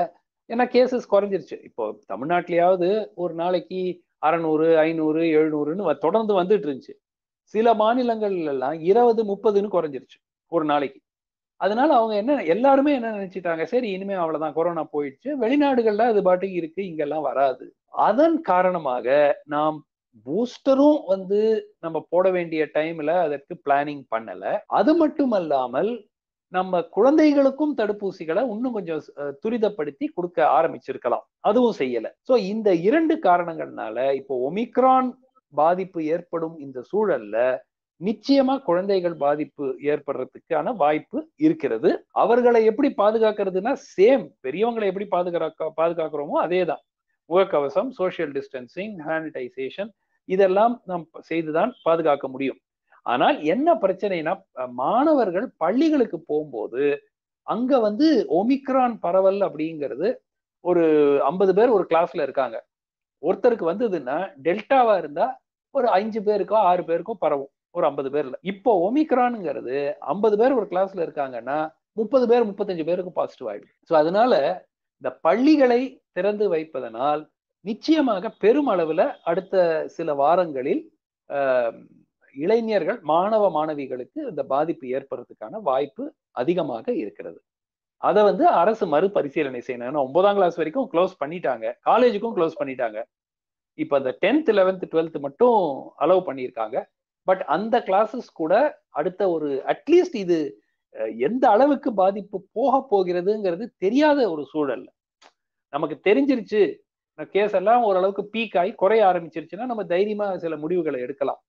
[0.50, 1.64] ஏன்னா கேசஸ் குறைஞ்சிருச்சு.
[1.64, 6.94] இப்போ தமிழ்நாட்டிலேயாவது ஒரு நாளைக்கு அறநூறு ஐநூறு எழுநூறுன்னு தொடர்ந்து வந்துட்டு இருந்துச்சு.
[7.44, 10.18] சில மாநிலங்கள்ல எல்லாம் இருபது முப்பதுன்னு குறைஞ்சிருச்சு
[10.52, 11.00] ஒரு நாளைக்கு.
[11.62, 13.64] அதனால அவங்க என்ன எல்லாருமே என்ன நினைச்சிட்டாங்க?
[13.64, 15.30] சரி இனிமே அவ்வளவுதான் கொரோனா போயிடுச்சு.
[15.42, 17.66] வெளிநாடுகள்ல அது பாட்டுக்கு இருக்கு இங்கெல்லாம் வராது.
[17.90, 19.08] அதன் காரணமாக
[19.46, 19.78] நாம்
[20.26, 21.40] பூஸ்டரும் வந்து
[21.86, 24.44] நம்ம போட வேண்டிய டைம்ல அதற்கு பிளானிங் பண்ணல.
[24.80, 25.92] அது மட்டுமல்லாமல்
[26.54, 29.02] நம்ம குழந்தைகளுக்கும் தடுப்பூசிகளை இன்னும் கொஞ்சம்
[29.44, 31.26] துரிதப்படுத்தி கொடுக்க ஆரம்பிச்சிருக்கலாம்.
[31.50, 32.08] அதுவும் செய்யல.
[32.28, 35.10] சோ இந்த இரண்டு காரணங்கள்னால இப்போ ஒமிக்ரான்
[35.54, 37.38] பாதிப்பு ஏற்படும் இந்த சூழல்ல
[38.02, 41.90] நிச்சயமா குழந்தைகள் பாதிப்பு ஏற்படுறதுக்கான வாய்ப்பு இருக்கிறது.
[42.24, 46.84] அவர்களை எப்படி பாதுகாக்கிறதுனா சேம் பெரியவங்களை எப்படி பாதுகாக்க பாதுகாக்கிறோமோ அதே தான்
[47.30, 49.92] முகக்கவசம் சோஷியல் டிஸ்டன்சிங் சானிடைசேஷன்
[50.30, 52.60] இதெல்லாம் நாம் செய்துதான் பாதுகாக்க முடியும்.
[53.06, 54.34] ஆனால் என்ன பிரச்சனைனா
[54.84, 56.84] மாணவர்கள் பள்ளிகளுக்கு போகும்போது
[57.48, 58.08] அங்க வந்து
[58.40, 60.08] ஒமிக்ரான் பரவல் அப்படிங்கிறது
[60.66, 60.84] ஒரு
[61.32, 62.58] ஐம்பது பேர் ஒரு கிளாஸ்ல இருக்காங்க.
[63.24, 64.16] ஒருத்தருக்கு வந்ததுன்னா
[64.46, 65.26] டெல்டாவா இருந்தா
[65.76, 68.36] ஒரு அஞ்சு பேருக்கோ ஆறு பேருக்கோ பரவும் ஒரு ஐம்பது பேர்ல.
[68.52, 69.78] இப்போ ஒமிக்ரானுங்கிறது
[70.14, 71.58] ஐம்பது பேர் ஒரு கிளாஸ்ல இருக்காங்கன்னா
[72.00, 74.34] முப்பது பேர் முப்பத்தஞ்சு பேருக்கு பாசிட்டிவ் ஆயிடுது ஸோ அதனால
[75.02, 75.82] இந்த பள்ளிகளை
[76.18, 77.22] திறந்து வைப்பதனால்
[77.66, 79.56] நிச்சயமாக பெருமளவுல அடுத்த
[79.88, 80.82] சில வாரங்களில்
[81.30, 81.78] ஆஹ்,
[82.36, 86.04] இளைஞர்கள் மாணவ மாணவிகளுக்கு இந்த பாதிப்பு ஏற்படுறதுக்கான வாய்ப்பு
[86.36, 87.40] அதிகமாக இருக்கிறது.
[88.02, 90.04] அதை வந்து அரசு மறுபரிசீலனை செய்யணும்.
[90.04, 91.66] ஒன்பதாம் கிளாஸ் வரைக்கும் க்ளோஸ் பண்ணிட்டாங்க.
[91.86, 92.98] காலேஜுக்கும் க்ளோஸ் பண்ணிட்டாங்க.
[93.78, 95.58] இப்போ அந்த டென்த் லெவன்த் டுவெல்த் மட்டும்
[96.00, 96.78] அலோவ் பண்ணியிருக்காங்க.
[97.28, 98.54] பட் அந்த கிளாஸஸ் கூட
[98.92, 100.38] அடுத்த ஒரு அட்லீஸ்ட் இது
[101.22, 104.88] எந்த அளவுக்கு பாதிப்பு போக போகிறதுங்கிறது தெரியாத ஒரு சூழல்ல.
[105.74, 106.62] நமக்கு தெரிஞ்சிருச்சு
[107.34, 111.40] கேஸ் எல்லாம் ஓரளவுக்கு பீக் ஆகி குறைய ஆரம்பிச்சிருச்சுன்னா நம்ம தைரியமா சில முடிவுகளை எடுக்கலாம்.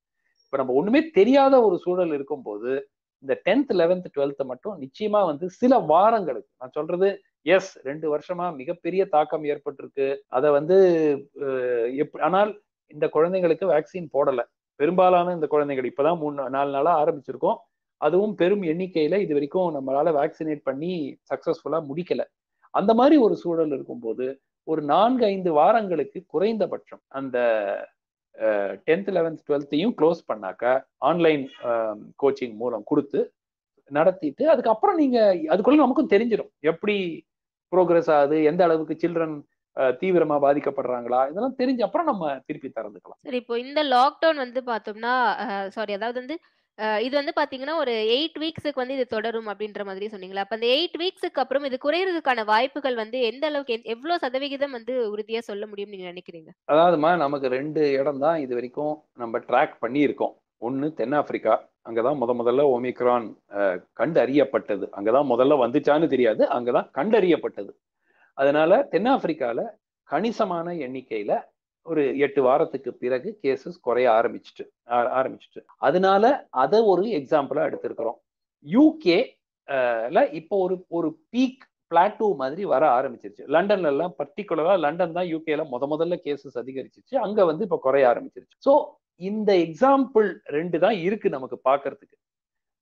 [0.45, 2.73] இப்ப நம்ம ஒண்ணுமே தெரியாத ஒரு சூழல் இருக்கும்போது
[3.23, 7.09] இந்த டென்த் லெவன்த் டுவெல்த் மட்டும் நிச்சயமா வந்து சில வாரங்களுக்கு நான் சொல்றது
[7.47, 10.07] எஸ் ரெண்டு வருஷமா மிகப்பெரிய தாக்கம் ஏற்பட்டிருக்கு.
[10.29, 10.77] அதை வந்து
[11.97, 12.51] எப் ஆனால்
[12.91, 14.41] இந்த குழந்தைங்களுக்கு வேக்சின் போடல.
[14.81, 17.59] பெரும்பாலான இந்த குழந்தைகள் இப்பதான் மூணு நாலு நாளா ஆரம்பிச்சிருக்கோம்.
[18.01, 22.23] அதுவும் பெரும் எண்ணிக்கையில இது வரைக்கும் நம்மளால வேக்சினேட் பண்ணி சக்சஸ்ஃபுல்லா முடிக்கல.
[22.75, 24.27] அந்த மாதிரி ஒரு சூழல் இருக்கும்போது
[24.67, 27.37] ஒரு நான்கு ஐந்து வாரங்களுக்கு குறைந்தபட்சம் அந்த
[28.89, 30.73] டென்த் லெவன்த் டுவெல்த்தையும் க்ளோஸ் பண்ணாக்கா
[31.11, 31.45] ஆன்லைன்
[32.23, 33.21] கோச்சிங் மூலம் கொடுத்து
[33.91, 35.19] நடத்திட்டு அதுக்கப்புறம் நீங்க
[35.53, 36.97] அதுக்குள்ள நமக்கும் தெரிஞ்சிடும் எப்படி
[37.73, 39.37] ப்ரோக்ரஸ் ஆகுது எந்த அளவுக்கு சில்ட்ரன்
[40.01, 43.19] தீவிரமா பாதிக்கப்படுறாங்களா இதெல்லாம் தெரிஞ்ச அப்புறம் நம்ம திருப்பி திறந்துக்கலாம்.
[43.23, 45.15] சரி இப்போ இந்த லாக்டவுன் வந்து பார்த்தோம்னா
[45.69, 46.37] சாரி அதாவது வந்து
[47.03, 50.39] இது வந்து பாத்தீங்கன்னா ஒரு எயிட் வீக்ஸுக்கு வந்து இது தொடரும் அப்படின்ற மாதிரி சொன்னீங்களா?
[50.39, 55.39] அப்ப அந்த எயிட் வீக்ஸுக்கு அப்புறம் இது குறையறதுக்கான வாய்ப்புகள் வந்து எந்த அளவுக்கு எவ்வளவு சதவிகிதம் வந்து உறுதியா
[55.43, 56.51] சொல்ல முடியும் நீங்க நினைக்கிறீங்க?
[56.69, 60.35] அதாவதுமா நமக்கு ரெண்டு இடம் தான் இது வரைக்கும் நம்ம ட்ராக் பண்ணியிருக்கோம்.
[60.63, 61.55] ஒன்று தென்னாப்பிரிக்கா.
[61.87, 64.87] அங்கதான் முத முதல்ல ஒமிக்ரான் அஹ், கண்டறியப்பட்டது.
[64.93, 66.45] அங்கதான் முதல்ல வந்துச்சான்னு தெரியாது.
[66.51, 67.73] அங்கதான் கண்டறியப்பட்டது.
[68.39, 69.61] அதனால தென்னாப்பிரிக்கால
[70.11, 71.33] கணிசமான எண்ணிக்கையில
[71.87, 75.61] ஒரு எட்டு வாரத்துக்கு பிறகு கேசஸ் குறைய ஆரம்பிச்சிட்டு ஆ- ஆரம்பிச்சிட்டு.
[75.79, 76.25] அதனால
[76.63, 78.19] அதை ஒரு எக்ஸாம்பிளா எடுத்திருக்கிறோம்.
[78.67, 79.19] யூகே
[80.33, 83.43] இப்போ ஒரு ஒரு பீக் பிளாட்டூ மாதிரி வர ஆரம்பிச்சிருச்சு.
[83.55, 87.15] லண்டன்ல எல்லாம் பர்டிகுலரா லண்டன் தான் யூகேல முத முதல்ல கேசஸ் அதிகரிச்சிச்சு.
[87.27, 88.57] அங்க வந்து இப்போ குறைய ஆரம்பிச்சிருச்சு.
[88.67, 88.73] ஸோ
[89.21, 92.17] இந்த எக்ஸாம்பிள் ரெண்டு தான் இருக்கு நமக்கு பார்க்கறதுக்கு.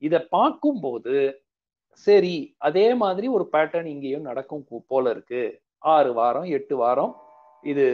[0.03, 1.17] இதை பார்க்கும்போது
[2.07, 5.43] சரி அதே மாதிரி ஒரு பேட்டர்ன் இங்கேயும் நடக்கும் போல இருக்கு.
[5.79, 7.13] ஆறு வாரம் எட்டு வாரம்
[7.71, 7.85] இது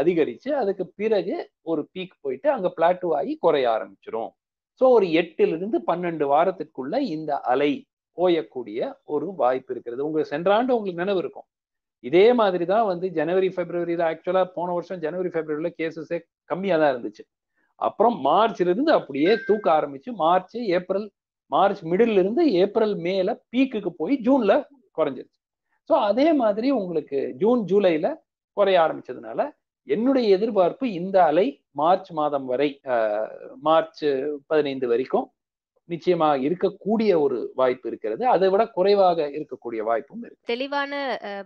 [0.00, 1.34] அதிகரிச்சு அதுக்கு பிறகு
[1.70, 4.30] ஒரு பீக் போயிட்டு அங்க பிளாட்டூ ஆகி குறைய ஆரம்பிச்சிடும்
[4.80, 7.72] ஸோ ஒரு எட்டிலிருந்து பன்னெண்டு வாரத்திற்குள்ள இந்த அலை
[8.18, 8.78] ஓயக்கூடிய
[9.14, 10.00] ஒரு வாய்ப்பு இருக்கிறது.
[10.06, 11.46] உங்களுக்கு சென்ற ஆண்டு உங்களுக்கு நினைவு இருக்கும்.
[12.04, 16.18] இதே மாதிரி தான் வந்து ஜனவரி ஃபெப்ரவரி தான் ஆக்சுவலாக போன வருஷம் ஜனவரி பிப்ரவரியில் கேசஸே
[16.50, 17.24] கம்மியாக தான் இருந்துச்சு.
[17.80, 21.06] அப்புறம் மார்ச்லேருந்து அப்படியே தூக்க ஆரம்பிச்சு மார்ச் ஏப்ரல்
[21.52, 24.52] மார்ச் மிடில் இருந்து ஏப்ரல் மேல பீக்குக்கு போய் ஜூன்ல
[24.98, 25.38] குறைஞ்சிருச்சு.
[25.90, 28.08] ஸோ அதே மாதிரி உங்களுக்கு ஜூன் ஜூலைல
[28.56, 29.40] குறைய ஆரம்பிச்சதுனால
[29.88, 31.46] என்னுடைய எதிர்பார்ப்பு இந்த அலை
[31.80, 32.70] மார்ச் மாதம் வரை
[33.68, 34.02] மார்ச்
[34.50, 35.28] பதினைந்து வரைக்கும்
[35.88, 38.22] நிச்சயமா இருக்கக்கூடிய ஒரு வாய்ப்பு இருக்கிறது.
[38.34, 40.46] அதை விட குறைவாக இருக்கக்கூடிய வாய்ப்பும் இருக்கு.
[40.52, 40.92] தெளிவான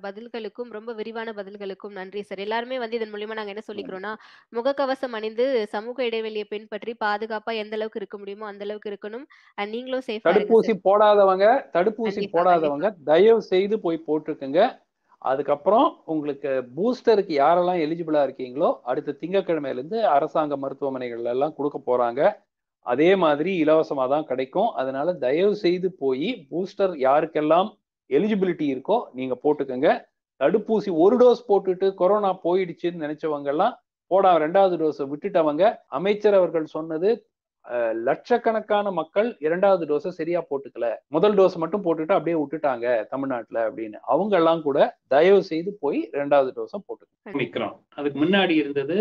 [0.04, 2.42] பதில்களுக்கும் ரொம்ப விரிவான பதில்களுக்கும் நன்றி சார்.
[2.46, 4.12] எல்லாருமே வந்து இதன் மூலியமா நாங்க என்ன சொல்லிக்கிறோம்னா
[4.56, 9.26] முகக்கவசம் அணிந்து சமூக இடைவெளியை பின்பற்றி பாதுகாப்பா எந்த அளவுக்கு இருக்க முடியுமோ அந்த அளவுக்கு இருக்கணும்.
[9.74, 14.60] நீங்களும் சேஃபா தடுப்பூசி போடாதவங்க தடுப்பூசி போடாதவங்க தயவு செய்து போய் போட்டுருக்குங்க.
[15.30, 22.20] அதுக்கப்புறம் உங்களுக்கு பூஸ்டருக்கு யாரெல்லாம் எலிஜிபிளா இருக்கீங்களோ அடுத்த திங்கக்கிழமையிலேருந்து அரசாங்க மருத்துவமனைகள் எல்லாம் கொடுக்க போறாங்க.
[22.86, 24.68] அதே மாதிரி இலவசமாக தான் கிடைக்கும்.
[24.80, 27.70] அதனால தயவு செய்து போய் பூஸ்டர் யாருக்கெல்லாம்
[28.10, 29.90] எலிஜிபிலிட்டி இருக்கோ நீங்க போட்டுக்கோங்க.
[30.40, 33.74] தடுப்பூசி ஒரு டோஸ் போட்டுட்டு கொரோனா போயிடுச்சுன்னு நினைச்சவங்க எல்லாம்
[34.10, 35.64] போடா ரெண்டாவது டோஸை விட்டுட்டவங்க.
[35.98, 37.10] அமைச்சர் அவர்கள் சொன்னது
[38.08, 40.88] லட்சக்கணக்கான மக்கள் இரண்டாவது டோஸை சரியா போட்டுக்கல.
[41.14, 43.98] முதல் டோஸ் மட்டும் போட்டுட்டு அப்படியே விட்டுட்டாங்க தமிழ்நாட்டுல அப்படின்னு.
[44.14, 44.78] அவங்க எல்லாம் கூட
[45.14, 47.34] தயவு செய்து போய் ரெண்டாவது டோஸை போட்டுக்கோங்க.
[47.36, 48.98] ஒமிக்ரான் அதுக்கு முன்னாடி இருந்தது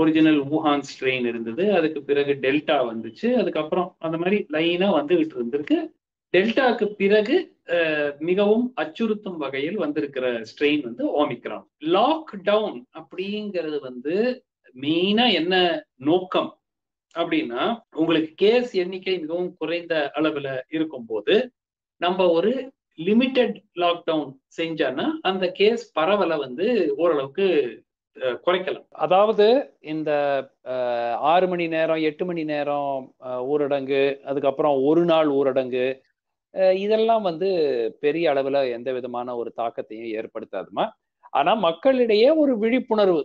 [0.00, 1.64] ஒரிஜினல் ஊஹான் ஸ்ட்ரெயின் இருந்தது.
[1.76, 3.28] அதுக்கு பிறகு டெல்டா வந்துச்சு.
[3.42, 5.78] அதுக்கப்புறம் அந்த மாதிரி லைனா வந்துகிட்டு இருந்திருக்கு
[6.34, 7.36] டெல்டாக்கு பிறகு
[8.28, 11.64] மிகவும் அச்சுறுத்தும் வகையில் வந்திருக்கிற ஸ்ட்ரெயின் வந்து ஓமிக்ரான்
[11.94, 14.14] லாக்டவுன் அப்படிங்கிறது வந்து
[14.82, 15.54] மெயினா என்ன
[16.08, 16.50] நோக்கம்?
[17.14, 17.62] அப்படின்னா
[17.94, 21.34] உங்களுக்கு கேஸ் எண்ணிக்கை மிகவும் குறைந்த அளவுல இருக்கும் போது
[22.00, 22.52] நம்ம ஒரு
[22.98, 27.46] லிமிட்டெட் லாக்டவுன் செஞ்சோன்னா அந்த கேஸ் பரவலை வந்து ஓரளவுக்கு
[28.46, 28.84] குறைக்கலாம்.
[29.04, 29.46] அதாவது
[29.92, 30.10] இந்த
[31.32, 32.90] ஆறு மணி நேரம் எட்டு மணி நேரம்
[33.52, 35.86] ஊரடங்கு அதுக்கப்புறம் ஒரு நாள் ஊரடங்கு
[36.78, 37.48] இதெல்லாம் வந்து
[38.04, 40.84] பெரிய அளவில் எந்த விதமான ஒரு தாக்கத்தையும் ஏற்படுத்தாதுமா?
[41.34, 43.20] ஆனா மக்களிடையே ஒரு விழிப்புணர்வு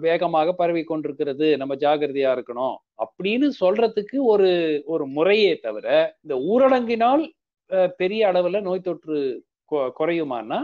[0.00, 1.46] வேகமாக பரவி கொண்டிருக்கிறது.
[1.56, 4.48] நம்ம ஜாகிரதையா இருக்கணும் அப்படின்னு சொல்றதுக்கு ஒரு
[4.86, 5.86] ஒரு முறையே தவிர
[6.24, 7.24] இந்த ஊரடங்கினால்
[8.00, 9.18] பெரிய அளவுல நோய் தொற்று
[9.98, 10.60] குறையுமானா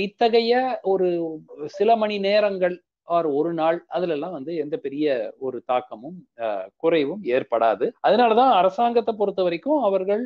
[0.00, 0.52] இத்தகைய
[0.92, 1.08] ஒரு
[1.76, 2.76] சில மணி நேரங்கள்
[3.08, 5.06] ஆர் ஒரு நாள் அதுல எல்லாம் வந்து எந்த பெரிய
[5.38, 6.16] ஒரு தாக்கமும்
[6.76, 7.86] குறைவும் ஏற்படாது.
[8.08, 10.24] அதனாலதான் அரசாங்கத்தை பொறுத்த வரைக்கும் அவர்கள்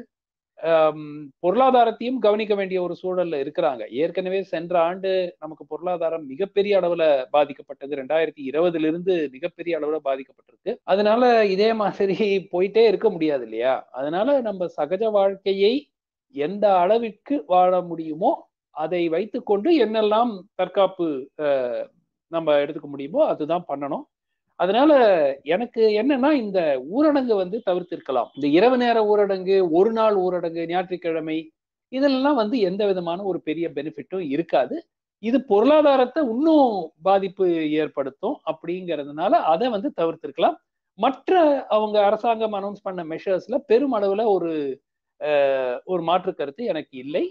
[1.42, 3.82] பொருளாதாரத்தையும் கவனிக்க வேண்டிய ஒரு சூழல்ல இருக்கிறாங்க.
[4.02, 7.92] ஏற்கனவே சென்ற ஆண்டு நமக்கு பொருளாதாரம் மிகப்பெரிய அளவுல பாதிக்கப்பட்டது.
[8.00, 10.74] ரெண்டாயிரத்தி இருபதுல இருந்து மிகப்பெரிய அளவுல பாதிக்கப்பட்டிருக்கு.
[10.84, 12.18] அதனால இதே மாதிரி
[12.54, 13.74] போயிட்டே இருக்க முடியாது இல்லையா?
[13.92, 15.74] அதனால நம்ம சகஜ வாழ்க்கையை
[16.34, 18.32] எந்த அளவிற்கு வாழ முடியுமோ
[18.76, 21.08] அதை வைத்துக்கொண்டு என்னெல்லாம் தற்காப்பு
[22.32, 24.04] நம்ம எடுத்துக்க முடியுமோ அதுதான் பண்ணணும்.
[24.60, 24.92] அதனால
[25.54, 26.60] எனக்கு என்னன்னா இந்த
[26.96, 28.28] ஊரடங்கு வந்து தவிர்த்திருக்கலாம்.
[28.36, 31.38] இந்த இரவு நேர ஊரடங்கு ஒரு நாள் ஊரடங்கு ஞாயிற்றுக்கிழமை
[31.92, 34.76] இதெல்லாம் வந்து எந்த விதமான ஒரு பெரிய பெனிஃபிட்டும் இருக்காது.
[35.22, 37.46] இது பொருளாதாரத்தை இன்னும் பாதிப்பு
[37.80, 40.56] ஏற்படுத்தும் அப்படிங்கிறதுனால அதை வந்து தவிர்த்திருக்கலாம்.
[40.98, 41.32] மற்ற
[41.68, 44.52] அவங்க அரசாங்கம் அனௌன்ஸ் பண்ண மெஷர்ஸ்ல பெருமளவுல ஒரு
[45.86, 47.24] ஒரு மாற்று கருத்து எனக்கு இல்லை.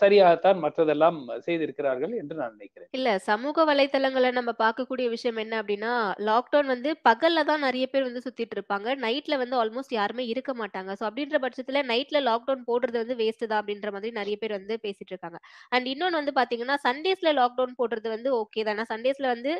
[0.00, 2.88] சரியாகத்தான் மற்றதெல்லாம் செய்திருக்கிறார்கள் என்று நான் நினைக்கிறேன்.
[2.98, 5.92] இல்ல சமூக வலைத்தளங்களை நம்ம பார்க்கக்கூடிய விஷயம் என்ன அப்படின்னா
[6.28, 8.88] லாக்டவுன் வந்து பகல்ல தான் நிறைய பேர் வந்து சுத்திட்டு இருப்பாங்க.
[9.04, 10.90] நைட்ல வந்து ஆல்மோஸ்ட் யாருமே இருக்க மாட்டாங்க.
[11.00, 15.12] ஸோ அப்படின்ற பட்சத்துல நைட்ல லாக்டவுன் போடுறது வந்து வேஸ்ட் தான் அப்படின்ற மாதிரி நிறைய பேர் வந்து பேசிட்டு
[15.14, 15.40] இருக்காங்க.
[15.74, 18.82] அண்ட் இன்னொன்னு வந்து பாத்தீங்கன்னா சண்டேஸ்ல லாக்டவுன் போடுறது வந்து ஓகே தான்.
[18.92, 19.52] சண்டேஸ்ல வந்து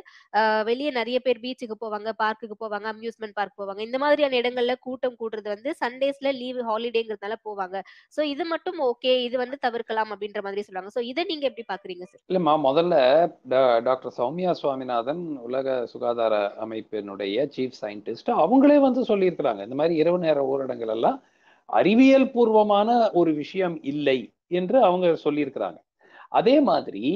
[0.70, 3.80] வெளியே நிறைய பேர் பீச்சுக்கு போவாங்க பார்க்குக்கு போவாங்க அம்யூஸ்மெண்ட் பார்க் போவாங்க.
[3.88, 7.76] இந்த மாதிரியான இடங்கள்ல கூட்டம் கூடுறது வந்து சண்டேஸ்ல லீவ் ஹாலிடேங்கிறதுனால போவாங்க.
[8.16, 9.56] ஸோ இது மட்டும் ஓகே இது வந்து
[9.86, 12.94] இருக்கலாம் அப்படின்ற மாதிரி சொல்றாங்க சோ இதை நீங்க எப்படி பாக்குறீங்க சார் இல்லம்மா முதல்ல
[13.88, 19.62] டாக்டர் சௌமியா சுவாமிநாதன் உலக சுகாதார அமைப்பினுடைய சீஃப் சயின்டிஸ்ட் அவங்களே வந்து சொல்லியிருக்கிறாங்க.
[19.66, 21.18] இந்த மாதிரி இரவு நேர ஊரடங்கள் எல்லாம்
[21.68, 22.88] அறிவியல் பூர்வமான
[23.20, 24.18] ஒரு விஷயம் இல்லை
[24.60, 25.78] என்று அவங்க சொல்லியிருக்கிறாங்க.
[26.40, 27.06] அதே மாதிரி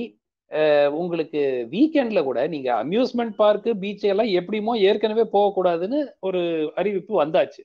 [1.00, 1.40] உங்களுக்கு
[1.74, 6.40] வீக்கெண்ட்ல கூட நீங்க அம்யூஸ்மெண்ட் பார்க்கு பீச் எல்லாம் எப்படிமோ ஏற்கனவே போகக்கூடாதுன்னு ஒரு
[6.80, 7.62] அறிவிப்பு வந்தாச்சு.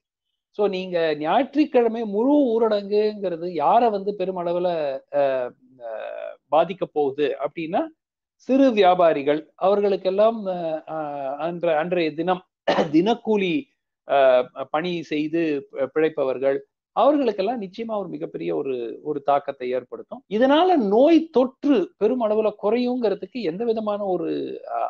[0.59, 4.69] ஸோ நீங்க ஞாயிற்றுக்கிழமை முழு ஊரடங்குங்கிறது யாரை வந்து பெருமளவுல
[6.53, 7.81] பாதிக்க போகுது அப்படின்னா
[8.49, 9.41] சிறு வியாபாரிகள்.
[9.65, 10.39] அவர்களுக்கெல்லாம்
[11.47, 12.43] அன்ற அன்றைய தினம்
[12.95, 13.53] தினக்கூலி
[14.73, 15.41] பணி செய்து
[15.93, 16.57] பிழைப்பவர்கள்
[16.95, 18.75] அவர்களுக்கெல்லாம் நிச்சயமா ஒரு மிகப்பெரிய ஒரு
[19.09, 20.21] ஒரு தாக்கத்தை ஏற்படுத்தும்.
[20.35, 24.29] இதனால நோய் தொற்று பெருமளவுல குறையுங்கிறதுக்கு எந்த விதமான ஒரு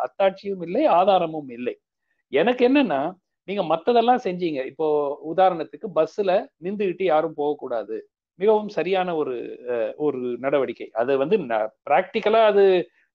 [0.06, 1.75] அத்தாட்சியும் இல்லை ஆதாரமும் இல்லை.
[2.34, 3.01] எனக்கு என்னன்னா
[3.47, 4.60] நீங்க மத்ததெல்லாம் செஞ்சீங்க.
[4.71, 4.88] இப்போ
[5.31, 6.31] உதாரணத்துக்கு பஸ்ல
[6.65, 7.97] நின்றுகிட்டு யாரும் போகக்கூடாது.
[8.39, 9.36] மிகவும் சரியான ஒரு
[10.05, 10.88] ஒரு நடவடிக்கை.
[11.01, 11.36] அது வந்து
[11.89, 12.63] பிராக்டிக்கலா அது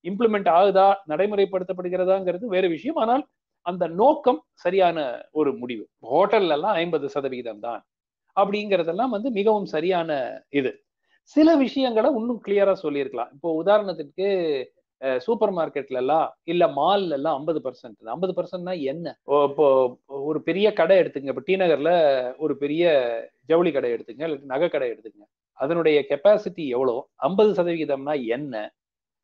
[0.04, 3.00] இம்ப்ளிமெண்ட் ஆகுதா நடைமுறைப்படுத்தப்படுகிறதாங்கிறது வேறு விஷயம்.
[3.04, 3.24] ஆனால்
[3.66, 4.98] அந்த நோக்கம் சரியான
[5.40, 5.84] ஒரு முடிவு.
[6.12, 7.80] ஹோட்டல்ல எல்லாம் ஐம்பது சதவிகிதம் தான்
[8.36, 10.10] அப்படிங்கிறதெல்லாம் வந்து மிகவும் சரியான
[10.60, 10.72] இது.
[11.36, 13.30] சில விஷயங்களை இன்னும் கிளியரா சொல்லியிருக்கலாம்.
[13.36, 14.28] இப்போ உதாரணத்துக்கு
[15.26, 19.06] சூப்பர் மார்க்கெட்ல எல்லாம் இல்ல மால்ல எல்லாம் ஐம்பது பர்சன்ட் ஐம்பது பர்சன்ட்னா என்ன?
[19.48, 19.66] இப்போ
[20.28, 21.92] ஒரு பெரிய கடை எடுத்துங்க இப்போ டி நகர்ல
[22.44, 22.84] ஒரு பெரிய
[23.52, 25.24] ஜவுளி கடை எடுத்துங்க இல்லை நகை கடை எடுத்துங்க
[25.60, 26.96] அதனுடைய கெப்பாசிட்டி எவ்வளோ?
[27.28, 28.54] ஐம்பது சதவிகிதம்னா என்ன?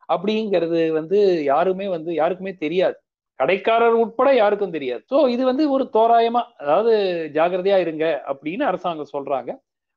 [0.08, 1.18] அப்படிங்கிறது வந்து
[1.52, 2.96] யாருமே வந்து யாருக்குமே தெரியாது.
[3.40, 5.02] கடைக்காரர் உட்பட யாருக்கும் தெரியாது.
[5.12, 6.92] ஸோ இது வந்து ஒரு தோராயமா அதாவது
[7.36, 9.50] ஜாகிரதையா இருங்க அப்படின்னு அரசாங்கம் சொல்றாங்க.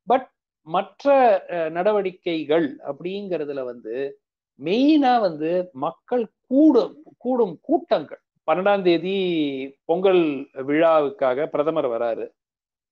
[0.07, 0.25] பட்
[0.67, 1.05] மற்ற
[1.77, 3.93] நடவடிக்கைகள் அப்படிங்கிறதுல வந்து
[4.67, 5.49] மெயினா வந்து
[5.85, 8.21] மக்கள் கூடும் கூடும் கூட்டங்கள்.
[8.47, 9.15] பன்னெண்டாம் தேதி
[9.89, 10.23] பொங்கல்
[10.69, 12.25] விழாவுக்காக பிரதமர் வராரு.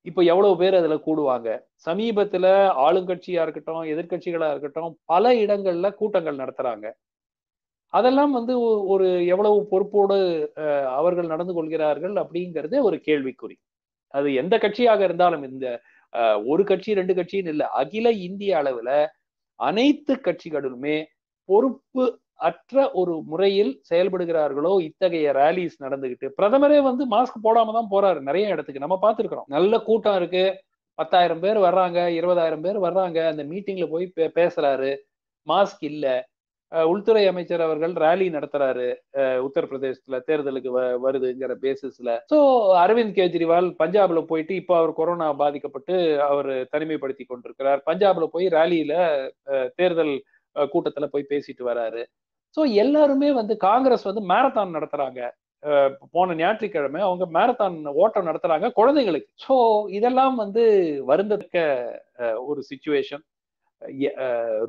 [0.09, 1.49] இப்போ எவ்வளவு பேர் அதுல கூடுவாங்க?
[1.87, 2.45] சமீபத்துல
[2.85, 6.87] ஆளுங்கட்சியா இருக்கட்டும் எதிர்கட்சிகளா இருக்கட்டும் பல இடங்கள்ல கூட்டங்கள் நடத்துறாங்க.
[7.93, 8.53] அதெல்லாம் வந்து
[8.93, 10.17] ஒரு எவ்வளவு பொறுப்போடு
[10.99, 13.55] அவர்கள் நடந்து கொள்கிறார்கள் அப்படிங்கிறதே ஒரு கேள்விக்குறி.
[14.13, 15.67] அது எந்த கட்சியாக இருந்தாலும் இந்த
[16.51, 18.91] ஒரு கட்சி ரெண்டு கட்சின்னு இல்லை அகில இந்திய அளவுல
[19.59, 20.97] அனைத்து கட்சிகளுமே
[21.49, 22.05] பொறுப்பு
[22.49, 28.83] அற்ற ஒரு முறையில் செயல்படுகிறார்களோ இத்தகைய ரேலிஸ் நடந்துகிட்டு பிரதமரே வந்து மாஸ்க் போடாம தான் போறாரு நிறைய இடத்துக்கு.
[28.85, 29.49] நம்ம பார்த்துருக்கிறோம்.
[29.55, 30.43] நல்ல கூட்டம் இருக்கு.
[30.99, 33.19] பத்தாயிரம் பேர் வர்றாங்க இருபதாயிரம் பேர் வர்றாங்க.
[33.31, 34.05] அந்த மீட்டிங்ல போய்
[34.39, 34.91] பேசுறாரு.
[35.47, 36.05] மாஸ்க் இல்ல.
[36.91, 38.87] உள்துறை அமைச்சர் அவர்கள் ரேலி நடத்துறாரு.
[39.45, 40.71] உத்தரப்பிரதேசத்துல தேர்தலுக்கு
[41.05, 42.39] வருதுங்கிற பேசிஸ்ல சோ
[42.83, 45.95] அரவிந்த் கெஜ்ரிவால் பஞ்சாப்ல போயிட்டு இப்போ அவர் கொரோனா பாதிக்கப்பட்டு
[46.29, 47.81] அவர் தனிமைப்படுத்தி கொண்டிருக்கிறார்.
[47.89, 48.95] பஞ்சாப்ல போய் ரேலியில
[49.79, 50.13] தேர்தல்
[50.73, 52.03] கூட்டத்துல போய் பேசிட்டு வராரு.
[52.57, 55.21] சோ எல்லாருமே வந்து காங்கிரஸ் வந்து மேரத்தான் நடத்துறாங்க.
[56.15, 59.55] போன ஞாயிற்றுக்கிழமை அவங்க மேரத்தான் ஓட்டம் நடத்துறாங்க குழந்தைங்களுக்கு ஸோ
[59.97, 60.63] இதெல்லாம் வந்து
[61.09, 61.63] வருந்தத்தக்க
[62.49, 63.23] ஒரு சுச்சுவேஷன்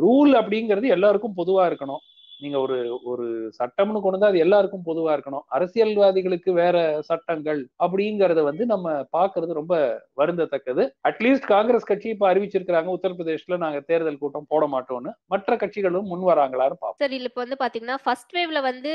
[0.04, 2.02] ரூல் அப்படிங்கிறது எல்லாருக்கும் பொதுவா இருக்கணும்.
[2.40, 3.24] நீங்க ஒரு ஒரு
[3.58, 5.44] சட்டம்னு கொண்டு அது எல்லாருக்கும் பொதுவா இருக்கணும்.
[5.56, 9.74] அரசியல்வாதிகளுக்கு வேற சட்டங்கள் அப்படிங்கறத வந்து நம்ம பாக்குறது ரொம்ப
[10.16, 10.82] வருந்தத்தக்கது.
[11.08, 15.12] அட்லீஸ்ட் காங்கிரஸ் கட்சி இப்ப அறிவிச்சிருக்கிறாங்க உத்தரப்பிரதேஷ்ல நாங்க தேர்தல் கூட்டம் போட மாட்டோம்னு.
[15.26, 18.92] மற்ற கட்சிகளும் முன் வராங்களான்னு பார்ப்போம் சரி இப்ப வந்து பாத்தீங்கன்னா ஃபர்ஸ்ட் வேவ்ல வந்து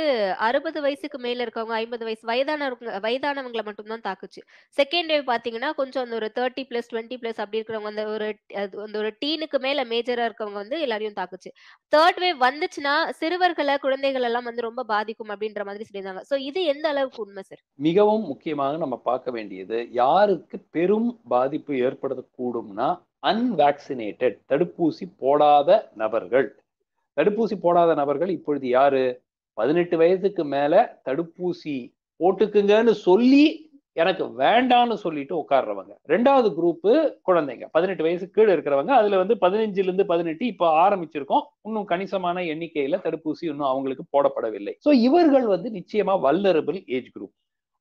[0.47, 2.69] அறுபது வயசுக்கு மேல இருக்கவங்க ஐம்பது வயசு வயதான
[3.07, 4.41] வயதானவங்களை மட்டும்தான் தாக்குச்சு.
[4.77, 8.27] செகண்ட் வேவ் பாத்தீங்கன்னா கொஞ்சம் அந்த ஒரு தேர்ட்டி பிளஸ் டுவெண்ட்டி பிளஸ் அப்படி இருக்கிறவங்க அந்த ஒரு
[8.85, 11.49] அந்த ஒரு டீனுக்கு மேல மேஜரா இருக்கவங்க வந்து எல்லாரையும் தாக்குச்சு.
[11.93, 12.95] தேர்ட் வேவ் வந்துச்சுன்னா
[13.33, 16.21] சிறுவர்களை குழந்தைகள் எல்லாம் வந்து ரொம்ப பாதிக்கும் அப்படின்ற மாதிரி சொல்லியிருந்தாங்க.
[16.29, 22.87] சோ இது எந்த அளவுக்கு உண்மை சார் மிகவும் முக்கியமாக நம்ம பார்க்க வேண்டியது யாருக்கு பெரும் பாதிப்பு ஏற்படக்கூடும்னா
[23.31, 25.69] அன்வேக்சினேட்டட் தடுப்பூசி போடாத
[26.01, 26.47] நபர்கள்.
[27.17, 29.03] தடுப்பூசி போடாத நபர்கள் இப்பொழுது யாரு?
[29.57, 30.73] பதினெட்டு வயதுக்கு மேல
[31.09, 31.75] தடுப்பூசி
[32.19, 33.43] போட்டுக்குங்கன்னு சொல்லி
[34.01, 35.93] எனக்கு வேண்டான்னு சொல்லிட்டு உட்கார்றவங்க.
[36.11, 36.91] ரெண்டாவது குரூப்பு
[37.27, 37.65] குழந்தைங்க.
[37.75, 38.91] பதினெட்டு வயசு கீழே இருக்கிறவங்க.
[38.99, 41.43] அதுல வந்து பதினஞ்சுல இருந்து பதினெட்டு இப்போ ஆரம்பிச்சிருக்கோம்.
[41.67, 44.73] இன்னும் கணிசமான எண்ணிக்கையில தடுப்பூசி இன்னும் அவங்களுக்கு போடப்படவில்லை.
[44.85, 47.35] ஸோ இவர்கள் வந்து நிச்சயமா வல்லரபிள் ஏஜ் குரூப்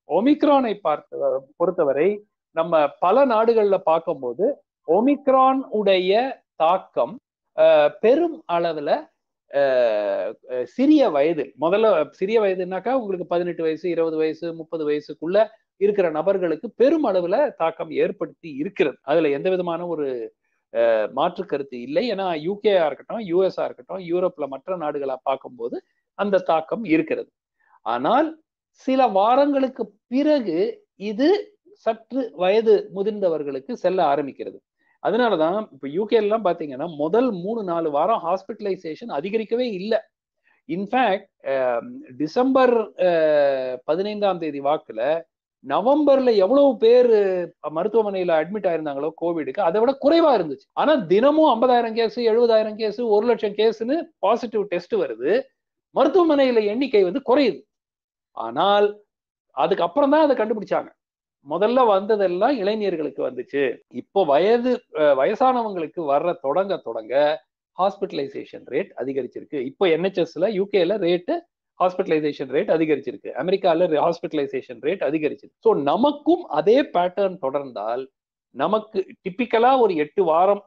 [0.08, 2.08] ஒமிக்ரானை பார்த்த பொறுத்தவரை
[2.56, 4.46] நம்ம பல நாடுகள்ல பார்க்கும்போது
[4.88, 6.12] ஒமிக்ரான் உடைய
[6.62, 7.14] தாக்கம்
[8.04, 8.90] பெரும் அளவுல
[10.76, 11.86] சிறிய வயது முதல்ல
[12.20, 15.38] சிறிய வயதுனாக்கா உங்களுக்கு பதினெட்டு வயசு இருபது வயசு முப்பது வயசுக்குள்ள
[15.84, 18.96] இருக்கிற நபர்களுக்கு பெரும் அளவுல தாக்கம் ஏற்படுத்தி இருக்கிறது.
[19.10, 20.06] அதுல எந்த விதமான ஒரு
[21.18, 22.02] மாற்று கருத்து இல்லை.
[22.12, 25.76] ஏன்னா யூகேயா இருக்கட்டும் யூஎஸ்ஆ இருக்கட்டும் யூரோப்ல மற்ற நாடுகளா பார்க்கும்போது
[26.18, 27.30] அந்த தாக்கம் இருக்கிறது.
[27.86, 28.28] ஆனால்
[28.86, 30.58] சில வாரங்களுக்கு பிறகு
[31.10, 31.28] இது
[31.86, 34.58] சற்று வயது முதிர்ந்தவர்களுக்கு செல்ல ஆரம்பிக்கிறது.
[35.02, 40.00] அதனாலதான் இப்ப யூகேலாம் பாத்தீங்கன்னா முதல் மூணு நாலு வாரம் ஹாஸ்பிட்டலைசேஷன் அதிகரிக்கவே இல்லை.
[40.68, 41.28] இன்ஃபேக்ட்
[42.20, 42.74] டிசம்பர்
[43.88, 45.00] பதினைந்தாம் தேதி வாக்குல
[45.64, 47.10] நவம்பர்ல எவ்வளவு பேர்
[47.76, 50.66] மருத்துவமனையில அட்மிட் ஆயிருந்தாங்களோ கோவிடுக்கு அதை விட குறைவா இருந்துச்சு.
[50.80, 55.32] ஆனா தினமும் ஐம்பதாயிரம் கேஸ் எழுபதாயிரம் கேஸ் ஒரு லட்சம் கேஸ்னு பாசிட்டிவ் டெஸ்ட் வருது.
[55.94, 57.60] மருத்துவமனையில எண்ணிக்கை வந்து குறையுது.
[58.36, 58.88] ஆனால்
[59.56, 60.90] அதுக்கப்புறம் தான் அதை கண்டுபிடிச்சாங்க.
[61.46, 63.62] முதல்ல வந்ததெல்லாம் இளைஞர்களுக்கு வந்துச்சு.
[64.00, 64.72] இப்போ வயது
[65.20, 67.14] வயசானவங்களுக்கு வர்ற தொடங்க தொடங்க
[67.78, 69.58] ஹாஸ்பிட்டலைசேஷன் ரேட் அதிகரிச்சிருக்கு.
[69.70, 71.34] இப்போ என்ஹெச்எஸ்ல யூகேல ரேட்டு
[71.80, 73.30] ஹாஸ்பிட்டலைசேஷன் ரேட் அதிகரிச்சிருக்கு.
[73.42, 75.62] அமெரிக்கால ஹாஸ்பிட்டலைசேஷன் ரேட் அதிகரிச்சிருக்கு.
[75.66, 78.04] ஸோ நமக்கும் அதே பேட்டர்ன் தொடர்ந்தால்
[78.54, 80.62] நமக்கு டிப்பிக்கலா ஒரு எட்டு வாரம்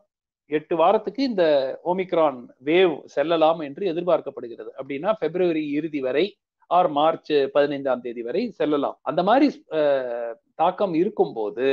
[0.52, 1.44] எட்டு வாரத்துக்கு இந்த
[1.92, 4.72] ஓமிக்ரான் வேவ் செல்லலாம் என்று எதிர்பார்க்கப்படுகிறது.
[4.80, 6.26] அப்படின்னா பிப்ரவரி இறுதி வரை
[6.70, 8.98] ஆர் மார்ச் பதினைந்தாம் தேதி வரை செல்லலாம்.
[9.10, 9.48] அந்த மாதிரி
[10.56, 11.68] தாக்கம் இருக்கும்போது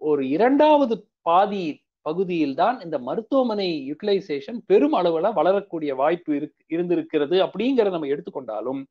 [0.00, 0.94] ஒரு இரண்டாவது
[1.28, 1.64] பாதி
[2.08, 8.82] பகுதியில் தான் இந்த மருத்துவமனை யூட்டிலைசேஷன் பெரும் அளவுல வளரக்கூடிய வாய்ப்பு இருக்கு இருந்திருக்கிறது அப்படிங்கிறத நம்ம எடுத்துக்கொண்டாலும்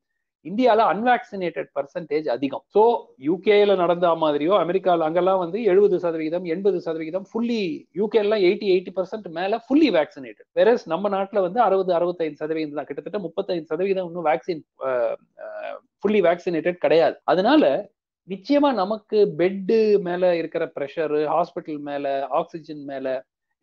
[0.44, 2.62] இந்தியால அன்வாக்சினேட்டட் பர்சன்டேஜ் அதிகம்.
[2.74, 2.82] ஸோ
[3.26, 7.60] யூகேல நடந்த மாதிரியோ அமெரிக்காவில் அங்கெல்லாம் வந்து எழுபது சதவீதம் எண்பது சதவீதம் ஃபுல்லி
[8.00, 12.88] யூகேலாம் எயிட்டி எயிட்டி பர்சன்ட் மேல ஃபுல்லி வேக்சினேட்டட் வேற நம்ம நாட்டில் வந்து அறுபது அறுபத்தைந்து சதவீதம் தான்.
[12.90, 14.64] கிட்டத்தட்ட முப்பத்தைந்து சதவீதம் இன்னும் வேக்சின்
[16.02, 17.16] ஃபுல்லி வேக்சினேட்டட் கிடையாது.
[17.32, 17.62] அதனால
[18.28, 23.06] நிச்சயமா நமக்கு பெட்டு மேல இருக்கிற ப்ரெஷரு ஹாஸ்பிட்டல் மேல ஆக்சிஜன் மேல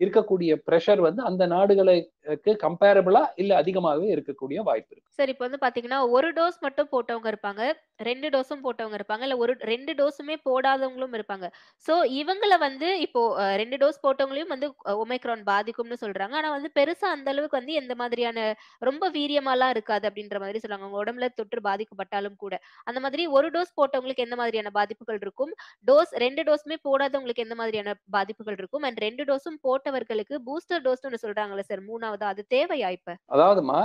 [0.03, 5.07] இருக்கக்கூடிய ப்ரெஷர் வந்து அந்த நாடுகளுக்கு கம்பேரபிளா இல்ல அதிகமாகவே இருக்கக்கூடிய வாய்ப்பு இருக்கு.
[5.19, 7.63] சரி இப்போ வந்து பாத்தீங்கன்னா ஒரு டோஸ் மட்டும் போட்டவங்க இருப்பாங்க
[8.07, 11.47] ரெண்டு டோஸும் போட்டவங்க இருப்பாங்க இல்ல ஒரு ரெண்டு டோஸுமே போடாதவங்களும் இருப்பாங்க.
[11.85, 13.21] சோ இவங்கள வந்து இப்போ
[13.61, 14.67] ரெண்டு டோஸ் போட்டவங்களையும் வந்து
[15.03, 16.35] ஒமைக்ரான் பாதிக்கும்னு சொல்றாங்க.
[16.41, 18.45] ஆனா வந்து பெருசா அந்த அளவுக்கு வந்து எந்த மாதிரியான
[18.89, 20.85] ரொம்ப வீரியமாலாம் இருக்காது அப்படின்ற மாதிரி சொல்றாங்க.
[20.87, 22.55] அவங்க உடம்புல தொற்று பாதிக்கப்பட்டாலும் கூட.
[22.89, 25.53] அந்த மாதிரி ஒரு டோஸ் போட்டவங்களுக்கு எந்த மாதிரியான பாதிப்புகள் இருக்கும்?
[25.89, 28.85] டோஸ் ரெண்டு டோஸுமே போடாதவங்களுக்கு எந்த மாதிரியான பாதிப்புகள் இருக்கும்?
[28.89, 33.11] அண்ட் ரெண்டு டோஸும் போட்ட போட்டவர்களுக்கு பூஸ்டர் டோஸ்னு சொல்றாங்களே சார் மூணாவது அது தேவையா இப்ப?
[33.33, 33.79] அதாவதுமா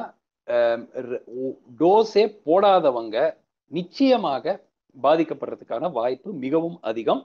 [1.80, 3.16] டோஸே போடாதவங்க
[3.72, 4.54] நிச்சயமாக
[4.96, 7.22] பாதிக்கப்படுறதுக்கான வாய்ப்பு மிகவும் அதிகம்.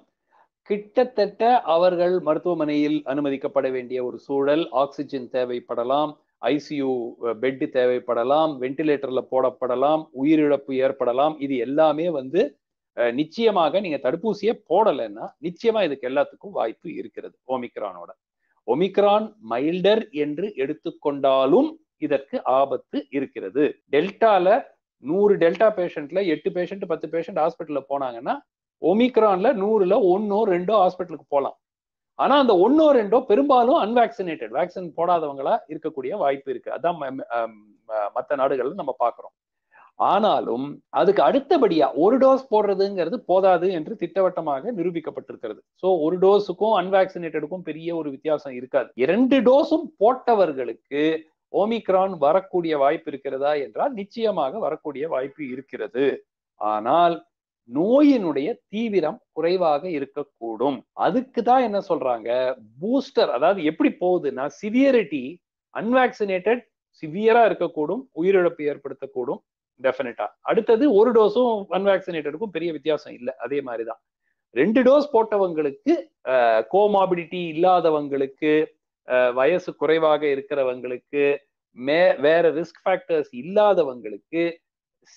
[0.69, 6.11] கிட்டத்தட்ட அவர்கள் மருத்துவமனையில் அனுமதிக்கப்பட வேண்டிய ஒரு சூழல் ஆக்சிஜன் தேவைப்படலாம்
[6.49, 6.91] ஐசியூ
[7.43, 12.41] பெட் தேவைப்படலாம் வென்டிலேட்டர்ல போடப்படலாம் உயிரிழப்பு ஏற்படலாம் இது எல்லாமே வந்து
[13.17, 18.09] நிச்சயமாக நீங்க தடுப்பூசியை போடலைன்னா நிச்சயமா இதுக்கு எல்லாத்துக்கும் வாய்ப்பு இருக்கிறது ஓமிக்ரானோட.
[18.73, 21.69] ஒமிக்ரான் மைல்டர் என்று எடுத்துக்கொண்டாலும்
[22.05, 23.63] இதற்கு ஆபத்து இருக்கிறது.
[23.93, 24.47] டெல்டால
[25.03, 28.36] நூறு டெல்டா பேஷண்ட்ல எட்டு பேஷண்ட் பத்து பேஷண்ட் ஹாஸ்பிட்டல்ல போனாங்கன்னா
[28.82, 31.58] ஒமிக்ரான்ல நூறுல ஒன்னோ ரெண்டோ ஹாஸ்பிட்டலுக்கு போகலாம்
[32.19, 36.69] ஆனா அந்த ஒன்னோ ரெண்டோ பெரும்பாலும் அன்வாக்சினேட்டட் வேக்சின் போடாதவங்களா இருக்கக்கூடிய வாய்ப்பு இருக்கு.
[36.77, 36.97] அதான்
[38.15, 39.34] மற்ற நாடுகள்ல நம்ம பாக்குறோம்
[39.99, 40.65] ஆனாலும்
[40.99, 45.59] அதுக்கு அடுத்தபடியா ஒரு டோஸ் போடுறதுங்கிறது போதாது என்று திட்டவட்டமாக நிரூபிக்கப்பட்டிருக்கிறது.
[45.81, 48.89] சோ ஒரு டோஸுக்கும் அன்வாக்சினேட்டடுக்கும் பெரிய ஒரு வித்தியாசம் இருக்காது.
[49.03, 51.03] இரண்டு டோஸும் போட்டவர்களுக்கு
[51.53, 56.05] ஓமிக்ரான் வரக்கூடிய வாய்ப்பு இருக்கிறதா என்றால் நிச்சயமாக வரக்கூடிய வாய்ப்பு இருக்கிறது.
[56.62, 57.15] ஆனால்
[57.69, 60.77] நோயினுடைய தீவிரம் குறைவாக இருக்கக்கூடும்.
[61.05, 62.29] அதுக்கு தான் என்ன சொல்றாங்க?
[62.81, 65.23] பூஸ்டர் அதாவது எப்படி போகுதுன்னா சிவியரிட்டி
[65.73, 66.63] அன்வாக்சினேட்டட்
[67.03, 69.41] சிவியரா இருக்கக்கூடும் உயிரிழப்பு ஏற்படுத்தக்கூடும்.
[69.83, 73.33] டெஃபினட்டா அடுத்தது ஒரு டோஸும் அன்வேக்சினேட்டடுக்கும் பெரிய வித்தியாசம் இல்லை.
[73.45, 74.01] அதே மாதிரிதான்.
[74.55, 75.93] ரெண்டு டோஸ் போட்டவங்களுக்கு
[76.73, 78.51] கோமாபிலிட்டி இல்லாதவங்களுக்கு
[79.33, 81.37] வயசு குறைவாக இருக்கிறவங்களுக்கு
[81.71, 84.43] மே வேற ரிஸ்க் ஃபேக்டர்ஸ் இல்லாதவங்களுக்கு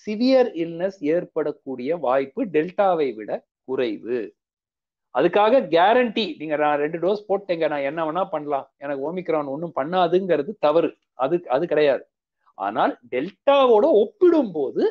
[0.05, 3.31] சிவியர் இல்னஸ் ஏற்படக்கூடிய வாய்ப்பு டெல்டாவை விட
[3.63, 4.19] குறைவு.
[5.17, 8.65] அதுக்காக கேரண்டி நீங்க நான் ரெண்டு டோஸ் போட்டேங்க நான் என்ன வேணா பண்ணலாம்.
[8.77, 10.89] எனக்கு ஓமிக்ரான் ஒன்றும் பண்ணாதுங்கிறது தவறு.
[11.23, 12.03] அது அது கிடையாது.
[12.57, 14.83] ஆனால் டெல்டாவோட ஒப்பிடும் போது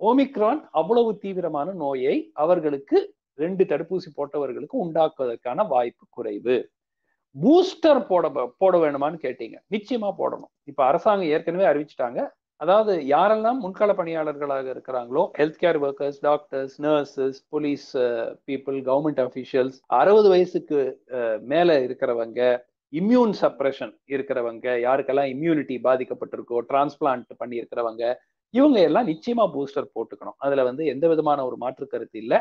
[0.00, 2.98] ஓமிக்ரான் அவ்வளவு தீவிரமான நோயை அவர்களுக்கு
[3.38, 6.56] ரெண்டு தடுப்பூசி போட்டவர்களுக்கு உண்டாக்குவதற்கான வாய்ப்பு குறைவு.
[7.36, 9.56] பூஸ்டர் போட போட வேணுமான்னு கேட்டீங்க.
[9.70, 10.52] நிச்சயமா போடணும்.
[10.64, 12.20] இப்ப அரசாங்கம் ஏற்கனவே அறிவிச்சிட்டாங்க.
[12.60, 17.88] அதாவது யாரெல்லாம் முன்கள பணியாளர்களாக இருக்கிறாங்களோ health care workers doctors nurses police
[18.50, 20.78] people government officials அறுபது வயசுக்கு
[21.18, 22.40] uh, மேல இருக்கிறவங்க
[22.94, 28.02] இம்யூன் சப்ரஷன் இருக்கிறவங்க யாருக்கெல்லாம் இம்யூனிட்டி பாதிக்கப்பட்டிருக்கோ டிரான்ஸ்பிளான்ட் பண்ணி இருக்கிறவங்க
[28.54, 30.36] இவங்க எல்லாம் நிச்சயமா பூஸ்டர் போட்டுக்கணும்.
[30.44, 32.38] அதுல வந்து எந்த விதமான ஒரு மாற்று கருத்து இல்லை.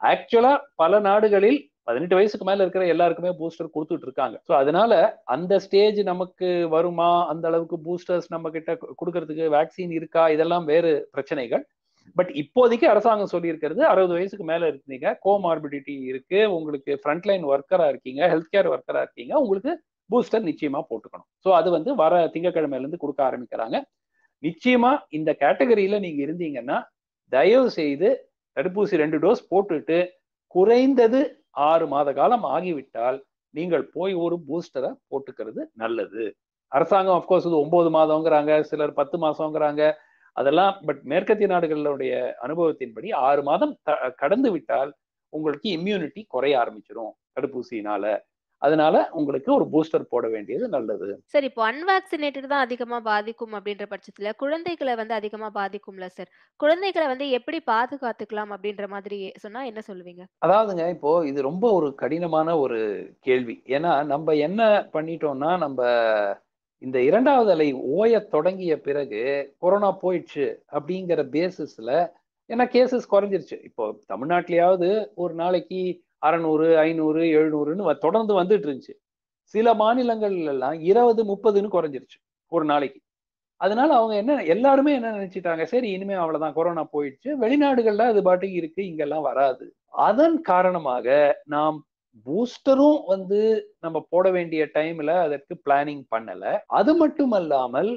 [0.00, 1.58] ஆக்சுவலா பல நாடுகளில்
[1.88, 4.36] பதினெட்டு வயசுக்கு மேல இருக்கிற எல்லாருக்குமே பூஸ்டர் கொடுத்துட்டு இருக்காங்க.
[4.48, 4.92] ஸோ அதனால
[5.34, 7.10] அந்த ஸ்டேஜ் நமக்கு வருமா?
[7.32, 10.24] அந்த அளவுக்கு பூஸ்டர்ஸ் நம்ம கிட்ட கொடுக்கறதுக்கு வேக்சின் இருக்கா?
[10.34, 11.64] இதெல்லாம் வேறு பிரச்சனைகள்.
[12.16, 18.52] பட் இப்போதைக்கு அரசாங்கம் சொல்லியிருக்கிறது அறுபது வயசுக்கு மேல இருக்கீங்க கோமார்பிடிட்டி இருக்கு உங்களுக்கு ஃப்ரண்ட்லைன் ஒர்க்கரா இருக்கீங்க ஹெல்த்
[18.54, 19.72] கேர் ஒர்க்கரா இருக்கீங்க உங்களுக்கு
[20.10, 21.28] பூஸ்டர் நிச்சயமா போட்டுக்கணும்.
[21.44, 23.76] ஸோ அது வந்து வர திங்கக்கிழமையிலேருந்து கொடுக்க ஆரம்பிக்கிறாங்க.
[24.42, 26.78] நிச்சயமா இந்த கேட்டகரியில நீங்க இருந்தீங்கன்னா
[27.32, 28.08] தயவு செய்து
[28.56, 29.98] தடுப்பூசி ரெண்டு டோஸ் போட்டுட்டு
[30.54, 31.20] குறைந்தது
[31.70, 33.18] ஆறு மாத காலம் ஆகிவிட்டால்
[33.54, 36.24] நீங்கள் போய் ஒரு பூஸ்டரை போட்டுக்கிறது நல்லது.
[36.72, 39.82] அரசாங்கம் அஃப்கோர்ஸ் இது ஒன்பது மாதங்கிறாங்க சிலர் பத்து மாசங்கிறாங்க
[40.36, 42.12] அதெல்லாம் பட் மேற்கத்திய நாடுகளுடைய
[42.44, 43.72] அனுபவத்தின்படி ஆறு மாதம்
[44.22, 44.90] கடந்து விட்டால்
[45.32, 48.04] உங்களுக்கு இம்யூனிட்டி குறைய ஆரம்பிச்சிடும் தடுப்பூசியினால.
[48.62, 51.06] அதனால உங்களுக்கு ஒரு பூஸ்டர் போட வேண்டியது நல்லது.
[51.32, 56.30] சார் இப்போ அன்வாக்சினேட்டட் தான் அதிகமா பாதிக்கும் அப்படின்ற பட்சத்துல குழந்தைகளை வந்து அதிகமா பாதிக்கும்ல சார்?
[56.60, 60.24] குழந்தைகளை வந்து எப்படி பாதுகாத்துக்கலாம் அப்படின்ற மாதிரி சொன்னா என்ன சொல்லுவீங்க?
[60.46, 62.80] அதாவதுங்க இப்போ இது ரொம்ப ஒரு கடினமான ஒரு
[63.20, 63.56] கேள்வி.
[63.76, 65.80] ஏன்னா நம்ம என்ன பண்ணிட்டோம்னா நம்ம
[66.82, 69.22] இந்த இரண்டாவது அலை ஓய தொடங்கிய பிறகு
[69.58, 71.90] கொரோனா போயிடுச்சு அப்படிங்கிற பேசிஸ்ல
[72.50, 73.58] ஏன்னா கேசஸ் குறைஞ்சிருச்சு.
[73.64, 75.80] இப்போ தமிழ்நாட்டிலேயாவது ஒரு நாளைக்கு
[76.22, 78.94] அறநூறு ஐநூறு எழுநூறுன்னு தொடர்ந்து வந்துட்டு இருந்துச்சு.
[79.54, 82.18] சில மாநிலங்கள்ல எல்லாம் இருபது முப்பதுன்னு குறைஞ்சிருச்சு
[82.52, 83.00] ஒரு நாளைக்கு.
[83.60, 88.82] அதனால அவங்க என்ன எல்லாருமே என்ன நினைச்சிட்டாங்க சரி இனிமே அவ்வளவுதான் கொரோனா போயிடுச்சு வெளிநாடுகள்ல அது பாட்டுக்கு இருக்கு
[88.86, 89.64] இங்கெல்லாம் வராது.
[90.06, 91.06] அதன் காரணமாக
[91.46, 91.78] நாம்
[92.26, 93.40] பூஸ்டரும் வந்து
[93.80, 96.44] நம்ம போட வேண்டிய டைம்ல அதற்கு பிளானிங் பண்ணல.
[96.78, 97.90] அது மட்டும் அல்லாமல்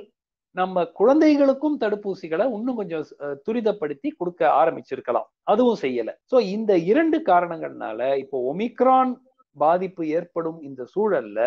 [0.59, 3.05] நம்ம குழந்தைகளுக்கும் தடுப்பூசிகளை இன்னும் கொஞ்சம்
[3.45, 5.27] துரிதப்படுத்தி கொடுக்க ஆரம்பிச்சிருக்கலாம்.
[5.51, 6.09] அதுவும் செய்யல.
[6.31, 9.13] சோ இந்த இரண்டு காரணங்கள்னால இப்போ ஒமிக்ரான்
[9.57, 11.39] பாதிப்பு ஏற்படும் இந்த சூழல்ல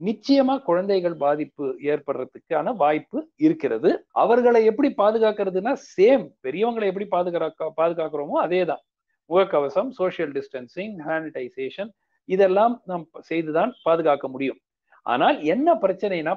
[0.00, 3.90] நிச்சயமா குழந்தைகள் பாதிப்பு ஏற்படுறதுக்கான வாய்ப்பு இருக்கிறது.
[4.22, 8.82] அவர்களை எப்படி பாதுகாக்கிறதுனா சேம் பெரியவங்களை எப்படி பாதுகாக்க பாதுகாக்கிறோமோ அதே தான்
[9.30, 11.90] முகக்கவசம் சோசியல் டிஸ்டன்சிங் சானிடைசேஷன்
[12.28, 14.58] இதெல்லாம் நாம் செய்துதான் பாதுகாக்க முடியும்.
[15.06, 16.32] ஆனால் என்ன பிரச்சனைனா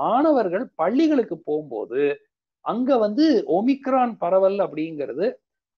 [0.00, 2.02] மாணவர்கள் பள்ளிகளுக்கு போகும்போது
[2.64, 3.24] அங்க வந்து
[3.58, 5.26] ஒமிக்ரான் பரவல் அப்படிங்கிறது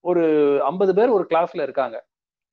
[0.05, 0.23] ஒரு
[0.71, 1.97] ஐம்பது பேர் ஒரு கிளாஸ்ல இருக்காங்க.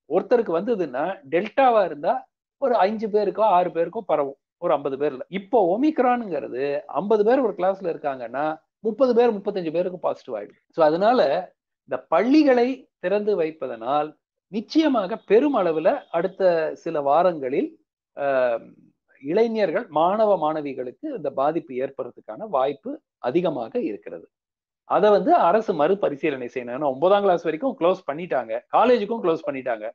[0.10, 2.14] ஒருத்தருக்கு வந்ததுன்னா டெல்டாவா இருந்தா
[2.62, 5.24] ஒரு அஞ்சு பேருக்கோ ஆறு பேருக்கோ பரவும் ஒரு ஐம்பது பேர்ல.
[5.40, 6.64] இப்போ ஒமிக்ரானுங்கிறது
[7.00, 8.46] ஐம்பது பேர் ஒரு கிளாஸ்ல இருக்காங்கன்னா
[8.88, 10.62] முப்பது பேர் முப்பத்தஞ்சு பேருக்கு பாசிட்டிவ் ஆயிடும்.
[10.78, 11.20] ஸோ அதனால
[11.90, 12.68] இந்த பள்ளிகளை
[13.04, 14.10] திறந்து வைப்பதனால்
[14.52, 16.42] நிச்சயமாக பெருமளவுல அடுத்த
[16.84, 17.70] சில வாரங்களில்
[19.22, 24.28] இளைஞர்கள் மாணவ மாணவிகளுக்கு இந்த பாதிப்பு ஏற்படுறதுக்கான வாய்ப்பு அதிகமாக இருக்கிறது.
[24.84, 26.76] அதை வந்து அரசு மறுபரிசீலனை செய்யணும்.
[26.78, 28.60] ஏன்னா ஒன்பதாம் கிளாஸ் வரைக்கும் க்ளோஸ் பண்ணிட்டாங்க.
[28.78, 29.90] காலேஜுக்கும் க்ளோஸ் பண்ணிட்டாங்க.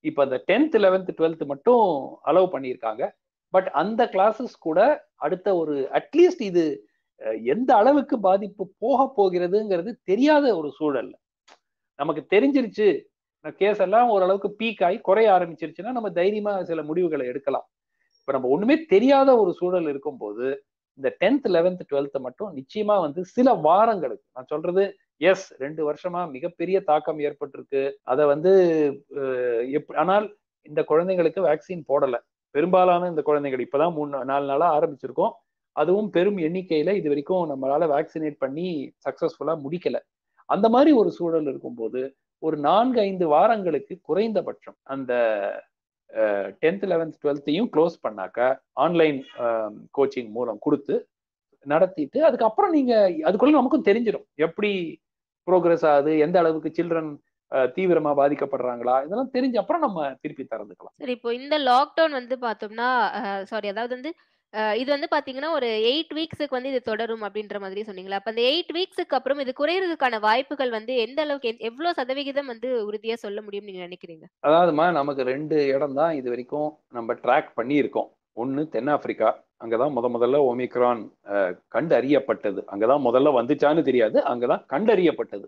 [0.00, 1.84] இப்போ அந்த டென்த் லெவன்த் டுவெல்த் மட்டும்
[2.24, 3.10] அலோவ் பண்ணியிருக்காங்க.
[3.50, 6.88] பட் அந்த கிளாஸஸ் கூட அடுத்த ஒரு அட்லீஸ்ட் இது
[7.42, 11.14] எந்த அளவுக்கு பாதிப்பு போக போகிறதுங்கிறது தெரியாத ஒரு சூழல்ல.
[11.94, 12.88] நமக்கு தெரிஞ்சிருச்சு.
[13.56, 17.66] கேஸ் எல்லாம் ஓரளவுக்கு பீக் ஆகி குறைய ஆரம்பிச்சிருச்சுன்னா நம்ம தைரியமா சில முடிவுகளை எடுக்கலாம்.
[18.28, 20.46] இப்ப நம்ம ஒண்ணுமே தெரியாத ஒரு சூழல் இருக்கும்போது
[20.98, 24.84] இந்த டென்த் லெவன்த் டுவெல்த் மட்டும் நிச்சயமா வந்து சில வாரங்களுக்கு நான் சொல்றது
[25.20, 27.82] எஸ் ரெண்டு வருஷமா மிகப்பெரிய தாக்கம் ஏற்பட்டிருக்கு.
[28.02, 28.52] அதை வந்து
[30.02, 30.26] ஆனால்
[30.66, 32.18] இந்த குழந்தைங்களுக்கு வேக்சின் போடல.
[32.54, 35.32] பெரும்பாலான இந்த குழந்தைகள் இப்பதான் மூணு நாலு நாளா ஆரம்பிச்சிருக்கோம்.
[35.76, 38.68] அதுவும் பெரும் எண்ணிக்கையில இது வரைக்கும் நம்மளால வேக்சினேட் பண்ணி
[39.06, 40.00] சக்சஸ்ஃபுல்லா முடிக்கல.
[40.48, 42.02] அந்த மாதிரி ஒரு சூழல் இருக்கும்போது
[42.42, 45.12] ஒரு நான்கு ஐந்து வாரங்களுக்கு குறைந்தபட்சம் அந்த
[46.62, 48.38] டென்த் லெவன்த் டுவெல்த்தையும் க்ளோஸ் பண்ணாக்க
[48.76, 49.18] ஆன்லைன்
[49.92, 50.96] கோச்சிங் um, மூலம் கொடுத்து
[51.66, 52.92] நடத்திட்டு அதுக்கப்புறம் நீங்க
[53.24, 54.70] அதுக்குள்ள நமக்கும் தெரிஞ்சிடும் எப்படி
[55.48, 57.10] ப்ரோக்ரஸ் ஆகுது எந்த அளவுக்கு சில்ட்ரன்
[57.74, 62.88] தீவிரமா பாதிக்கப்படுறாங்களா இதெல்லாம் தெரிஞ்ச அப்புறம் நம்ம திருப்பி திறந்துக்கலாம் சரி இப்போ இந்த லாக்டவுன் வந்து பார்த்தோம்னா
[63.44, 64.12] சாரி அதாவது வந்து
[64.80, 68.18] இது வந்து பாத்தீங்கன்னா ஒரு எயிட் வீக்ஸுக்கு வந்து இது தொடரும் அப்படின்ற மாதிரி சொன்னீங்களா?
[68.20, 73.16] அப்ப அந்த எயிட் வீக்ஸுக்கு அப்புறம் இது குறையறதுக்கான வாய்ப்புகள் வந்து எந்த அளவுக்கு எவ்வளவு சதவிகிதம் வந்து உறுதியா
[73.24, 74.24] சொல்ல முடியும் நீங்க நினைக்கிறீங்க?
[74.46, 78.08] அதாவதுமா நமக்கு ரெண்டு இடம் தான் இது வரைக்கும் நம்ம ட்ராக் பண்ணியிருக்கோம்.
[78.36, 79.28] ஒன்று தென்னாப்பிரிக்கா
[79.64, 81.02] அங்கதான் முத முதல்ல ஒமிக்ரான்
[81.74, 82.60] கண்டறியப்பட்டது.
[82.72, 85.46] அங்கதான் முதல்ல வந்துச்சான்னு தெரியாது அங்கதான் கண்டறியப்பட்டது.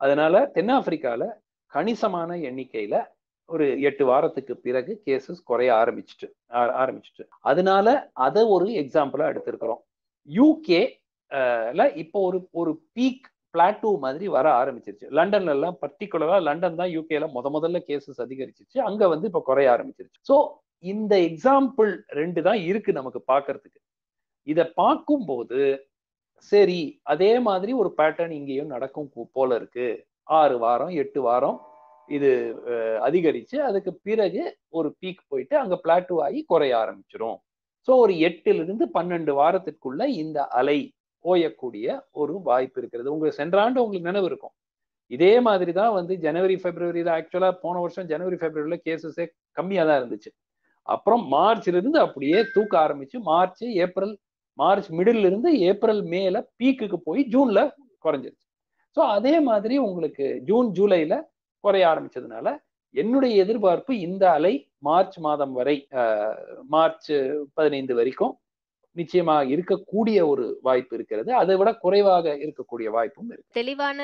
[0.00, 1.22] அதனால தென்னாப்பிரிக்கால
[1.72, 2.96] கணிசமான எண்ணிக்கையில
[3.48, 6.28] ஒரு எட்டு வாரத்துக்கு பிறகு கேசஸ் குறைய ஆரம்பிச்சுட்டு
[6.82, 7.24] ஆரம்பிச்சுட்டு.
[7.50, 7.86] அதனால
[8.26, 9.82] அதை ஒரு எக்ஸாம்பிளா எடுத்திருக்கிறோம்.
[10.28, 10.82] யூகே
[12.02, 13.24] இப்போ ஒரு ஒரு பீக்
[13.54, 15.06] பிளாட்டூ மாதிரி வர ஆரம்பிச்சிருச்சு.
[15.18, 18.78] லண்டன்ல எல்லாம் பர்டிகுலரா லண்டன் தான் யூகேல முத முதல்ல கேசஸ் அதிகரிச்சிச்சு.
[18.88, 20.20] அங்க வந்து இப்ப குறைய ஆரம்பிச்சிருச்சு.
[20.30, 20.36] ஸோ
[20.84, 21.90] இந்த எக்ஸாம்பிள்
[22.20, 23.80] ரெண்டு தான் இருக்கு நமக்கு பார்க்கறதுக்கு.
[24.46, 25.60] இதை பார்க்கும்போது
[26.52, 26.80] சரி
[27.12, 29.86] அதே மாதிரி ஒரு பேட்டர்ன் இங்கேயும் நடக்கும் போல இருக்கு.
[30.40, 31.58] ஆறு வாரம் எட்டு வாரம்
[32.08, 34.42] இது அதிகரித்து அதிகரிச்சு அதுக்கு பிறகு
[34.78, 37.38] ஒரு பீக் போயிட்டு அங்க பிளாட்டு ஆகி குறைய ஆரம்பிச்சிடும்
[37.88, 40.78] ஸோ ஒரு எட்டிலிருந்து பன்னெண்டு வாரத்திற்குள்ள இந்த அலை
[41.24, 41.86] ஓயக்கூடிய
[42.20, 43.12] ஒரு வாய்ப்பு இருக்கிறது.
[43.14, 44.54] உங்களுக்கு சென்ற ஆண்டு உங்களுக்கு நினைவு இருக்கும்.
[45.10, 49.24] இதே மாதிரி தான் வந்து ஜனவரி பிப்ரவரியில ஆக்சுவலாக போன வருஷம் ஜனவரி பிப்ரவரியில் கேசஸே
[49.58, 50.30] கம்மியாக தான் இருந்துச்சு.
[50.88, 54.14] அப்புறம் மார்ச்ல இருந்து அப்படியே தூக்க ஆரம்பிச்சு மார்ச் ஏப்ரல்
[54.58, 57.60] மார்ச் மிடில் இருந்து ஏப்ரல் மேல பீக்குக்கு போய் ஜூன்ல
[58.04, 58.46] குறைஞ்சிருச்சு.
[58.96, 61.14] ஸோ அதே மாதிரி உங்களுக்கு ஜூன் ஜூலைல
[61.66, 62.48] குறைய ஆரம்பிச்சதுனால
[62.94, 64.54] என்னுடைய எதிர்பார்ப்பு இந்த அலை
[64.88, 65.76] மார்ச் மாதம் வரை
[66.74, 67.12] மார்ச்
[67.58, 68.34] பதினைந்து வரைக்கும்
[68.96, 71.30] நிச்சயமா இருக்கக்கூடிய ஒரு வாய்ப்பு இருக்கிறது.
[71.38, 73.54] அதை விட குறைவாக இருக்கக்கூடிய வாய்ப்பும் இருக்கு.
[73.58, 73.98] தெளிவான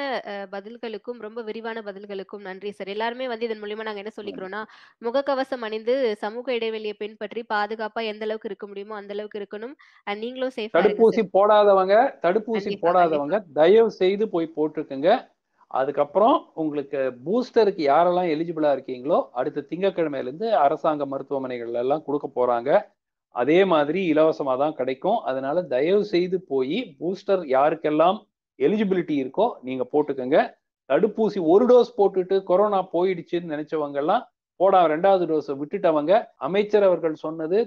[0.55, 2.91] பதில்களுக்கும் ரொம்ப விரிவான பதில்களுக்கும் நன்றி சார்.
[2.95, 4.63] எல்லாருமே வந்து இதன் மூலியமா நாங்க என்ன சொல்லிக்கிறோம்னா
[5.07, 5.95] முகக்கவசம் அணிந்து
[6.25, 9.77] சமூக இடைவெளியை பின்பற்றி பாதுகாப்பா எந்த அளவுக்கு இருக்க முடியுமோ அந்த அளவுக்கு இருக்கணும்.
[10.07, 11.97] அண்ட் நீங்களும் சேஃபா தடுப்பூசி போடாதவங்க
[12.27, 15.11] தடுப்பூசி போடாதவங்க தயவு செய்து போய் போட்டுக்குங்க
[15.79, 22.71] அதுக்கப்புறம் உங்களுக்கு பூஸ்டருக்கு யாரெல்லாம் எலிஜிபிளா இருக்கீங்களோ அடுத்த திங்கக்கிழமையிலேருந்து அரசாங்க மருத்துவமனைகள் எல்லாம் கொடுக்க போறாங்க.
[23.35, 25.19] அதே மாதிரி இலவசமாக தான் கிடைக்கும்.
[25.31, 28.19] அதனால தயவு செய்து போய் பூஸ்டர் யாருக்கெல்லாம்
[28.59, 30.39] எலிஜிபிலிட்டி இருக்கோ நீங்க போட்டுக்கோங்க.
[30.91, 34.25] தடுப்பூசி ஒரு டோஸ் போட்டுட்டு கொரோனா போயிடுச்சுன்னு நினைச்சவங்க எல்லாம்
[34.61, 36.13] போடா ரெண்டாவது டோஸை விட்டுட்டவங்க.
[36.47, 37.59] அமைச்சர் அவர்கள் சொன்னது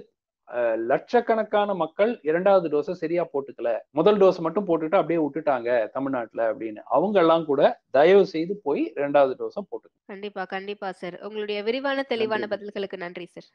[0.90, 3.70] லட்சக்கணக்கான மக்கள் இரண்டாவது டோஸை சரியா போட்டுக்கல.
[3.90, 6.82] முதல் டோஸ் மட்டும் போட்டுட்டு அப்படியே விட்டுட்டாங்க தமிழ்நாட்டுல அப்படின்னு.
[6.96, 10.04] அவங்க எல்லாம் கூட தயவு செய்து போய் இரண்டாவது டோஸை போட்டுக்கோங்க.
[10.06, 12.54] கண்டிப்பா கண்டிப்பா சார் உங்களுடைய விரிவான தெளிவான நன்றி.
[12.54, 13.50] பதில்களுக்கு நன்றி சார்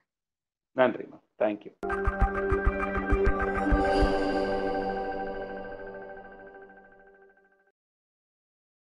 [0.76, 1.72] நன்றிம்மா தேங்க்யூ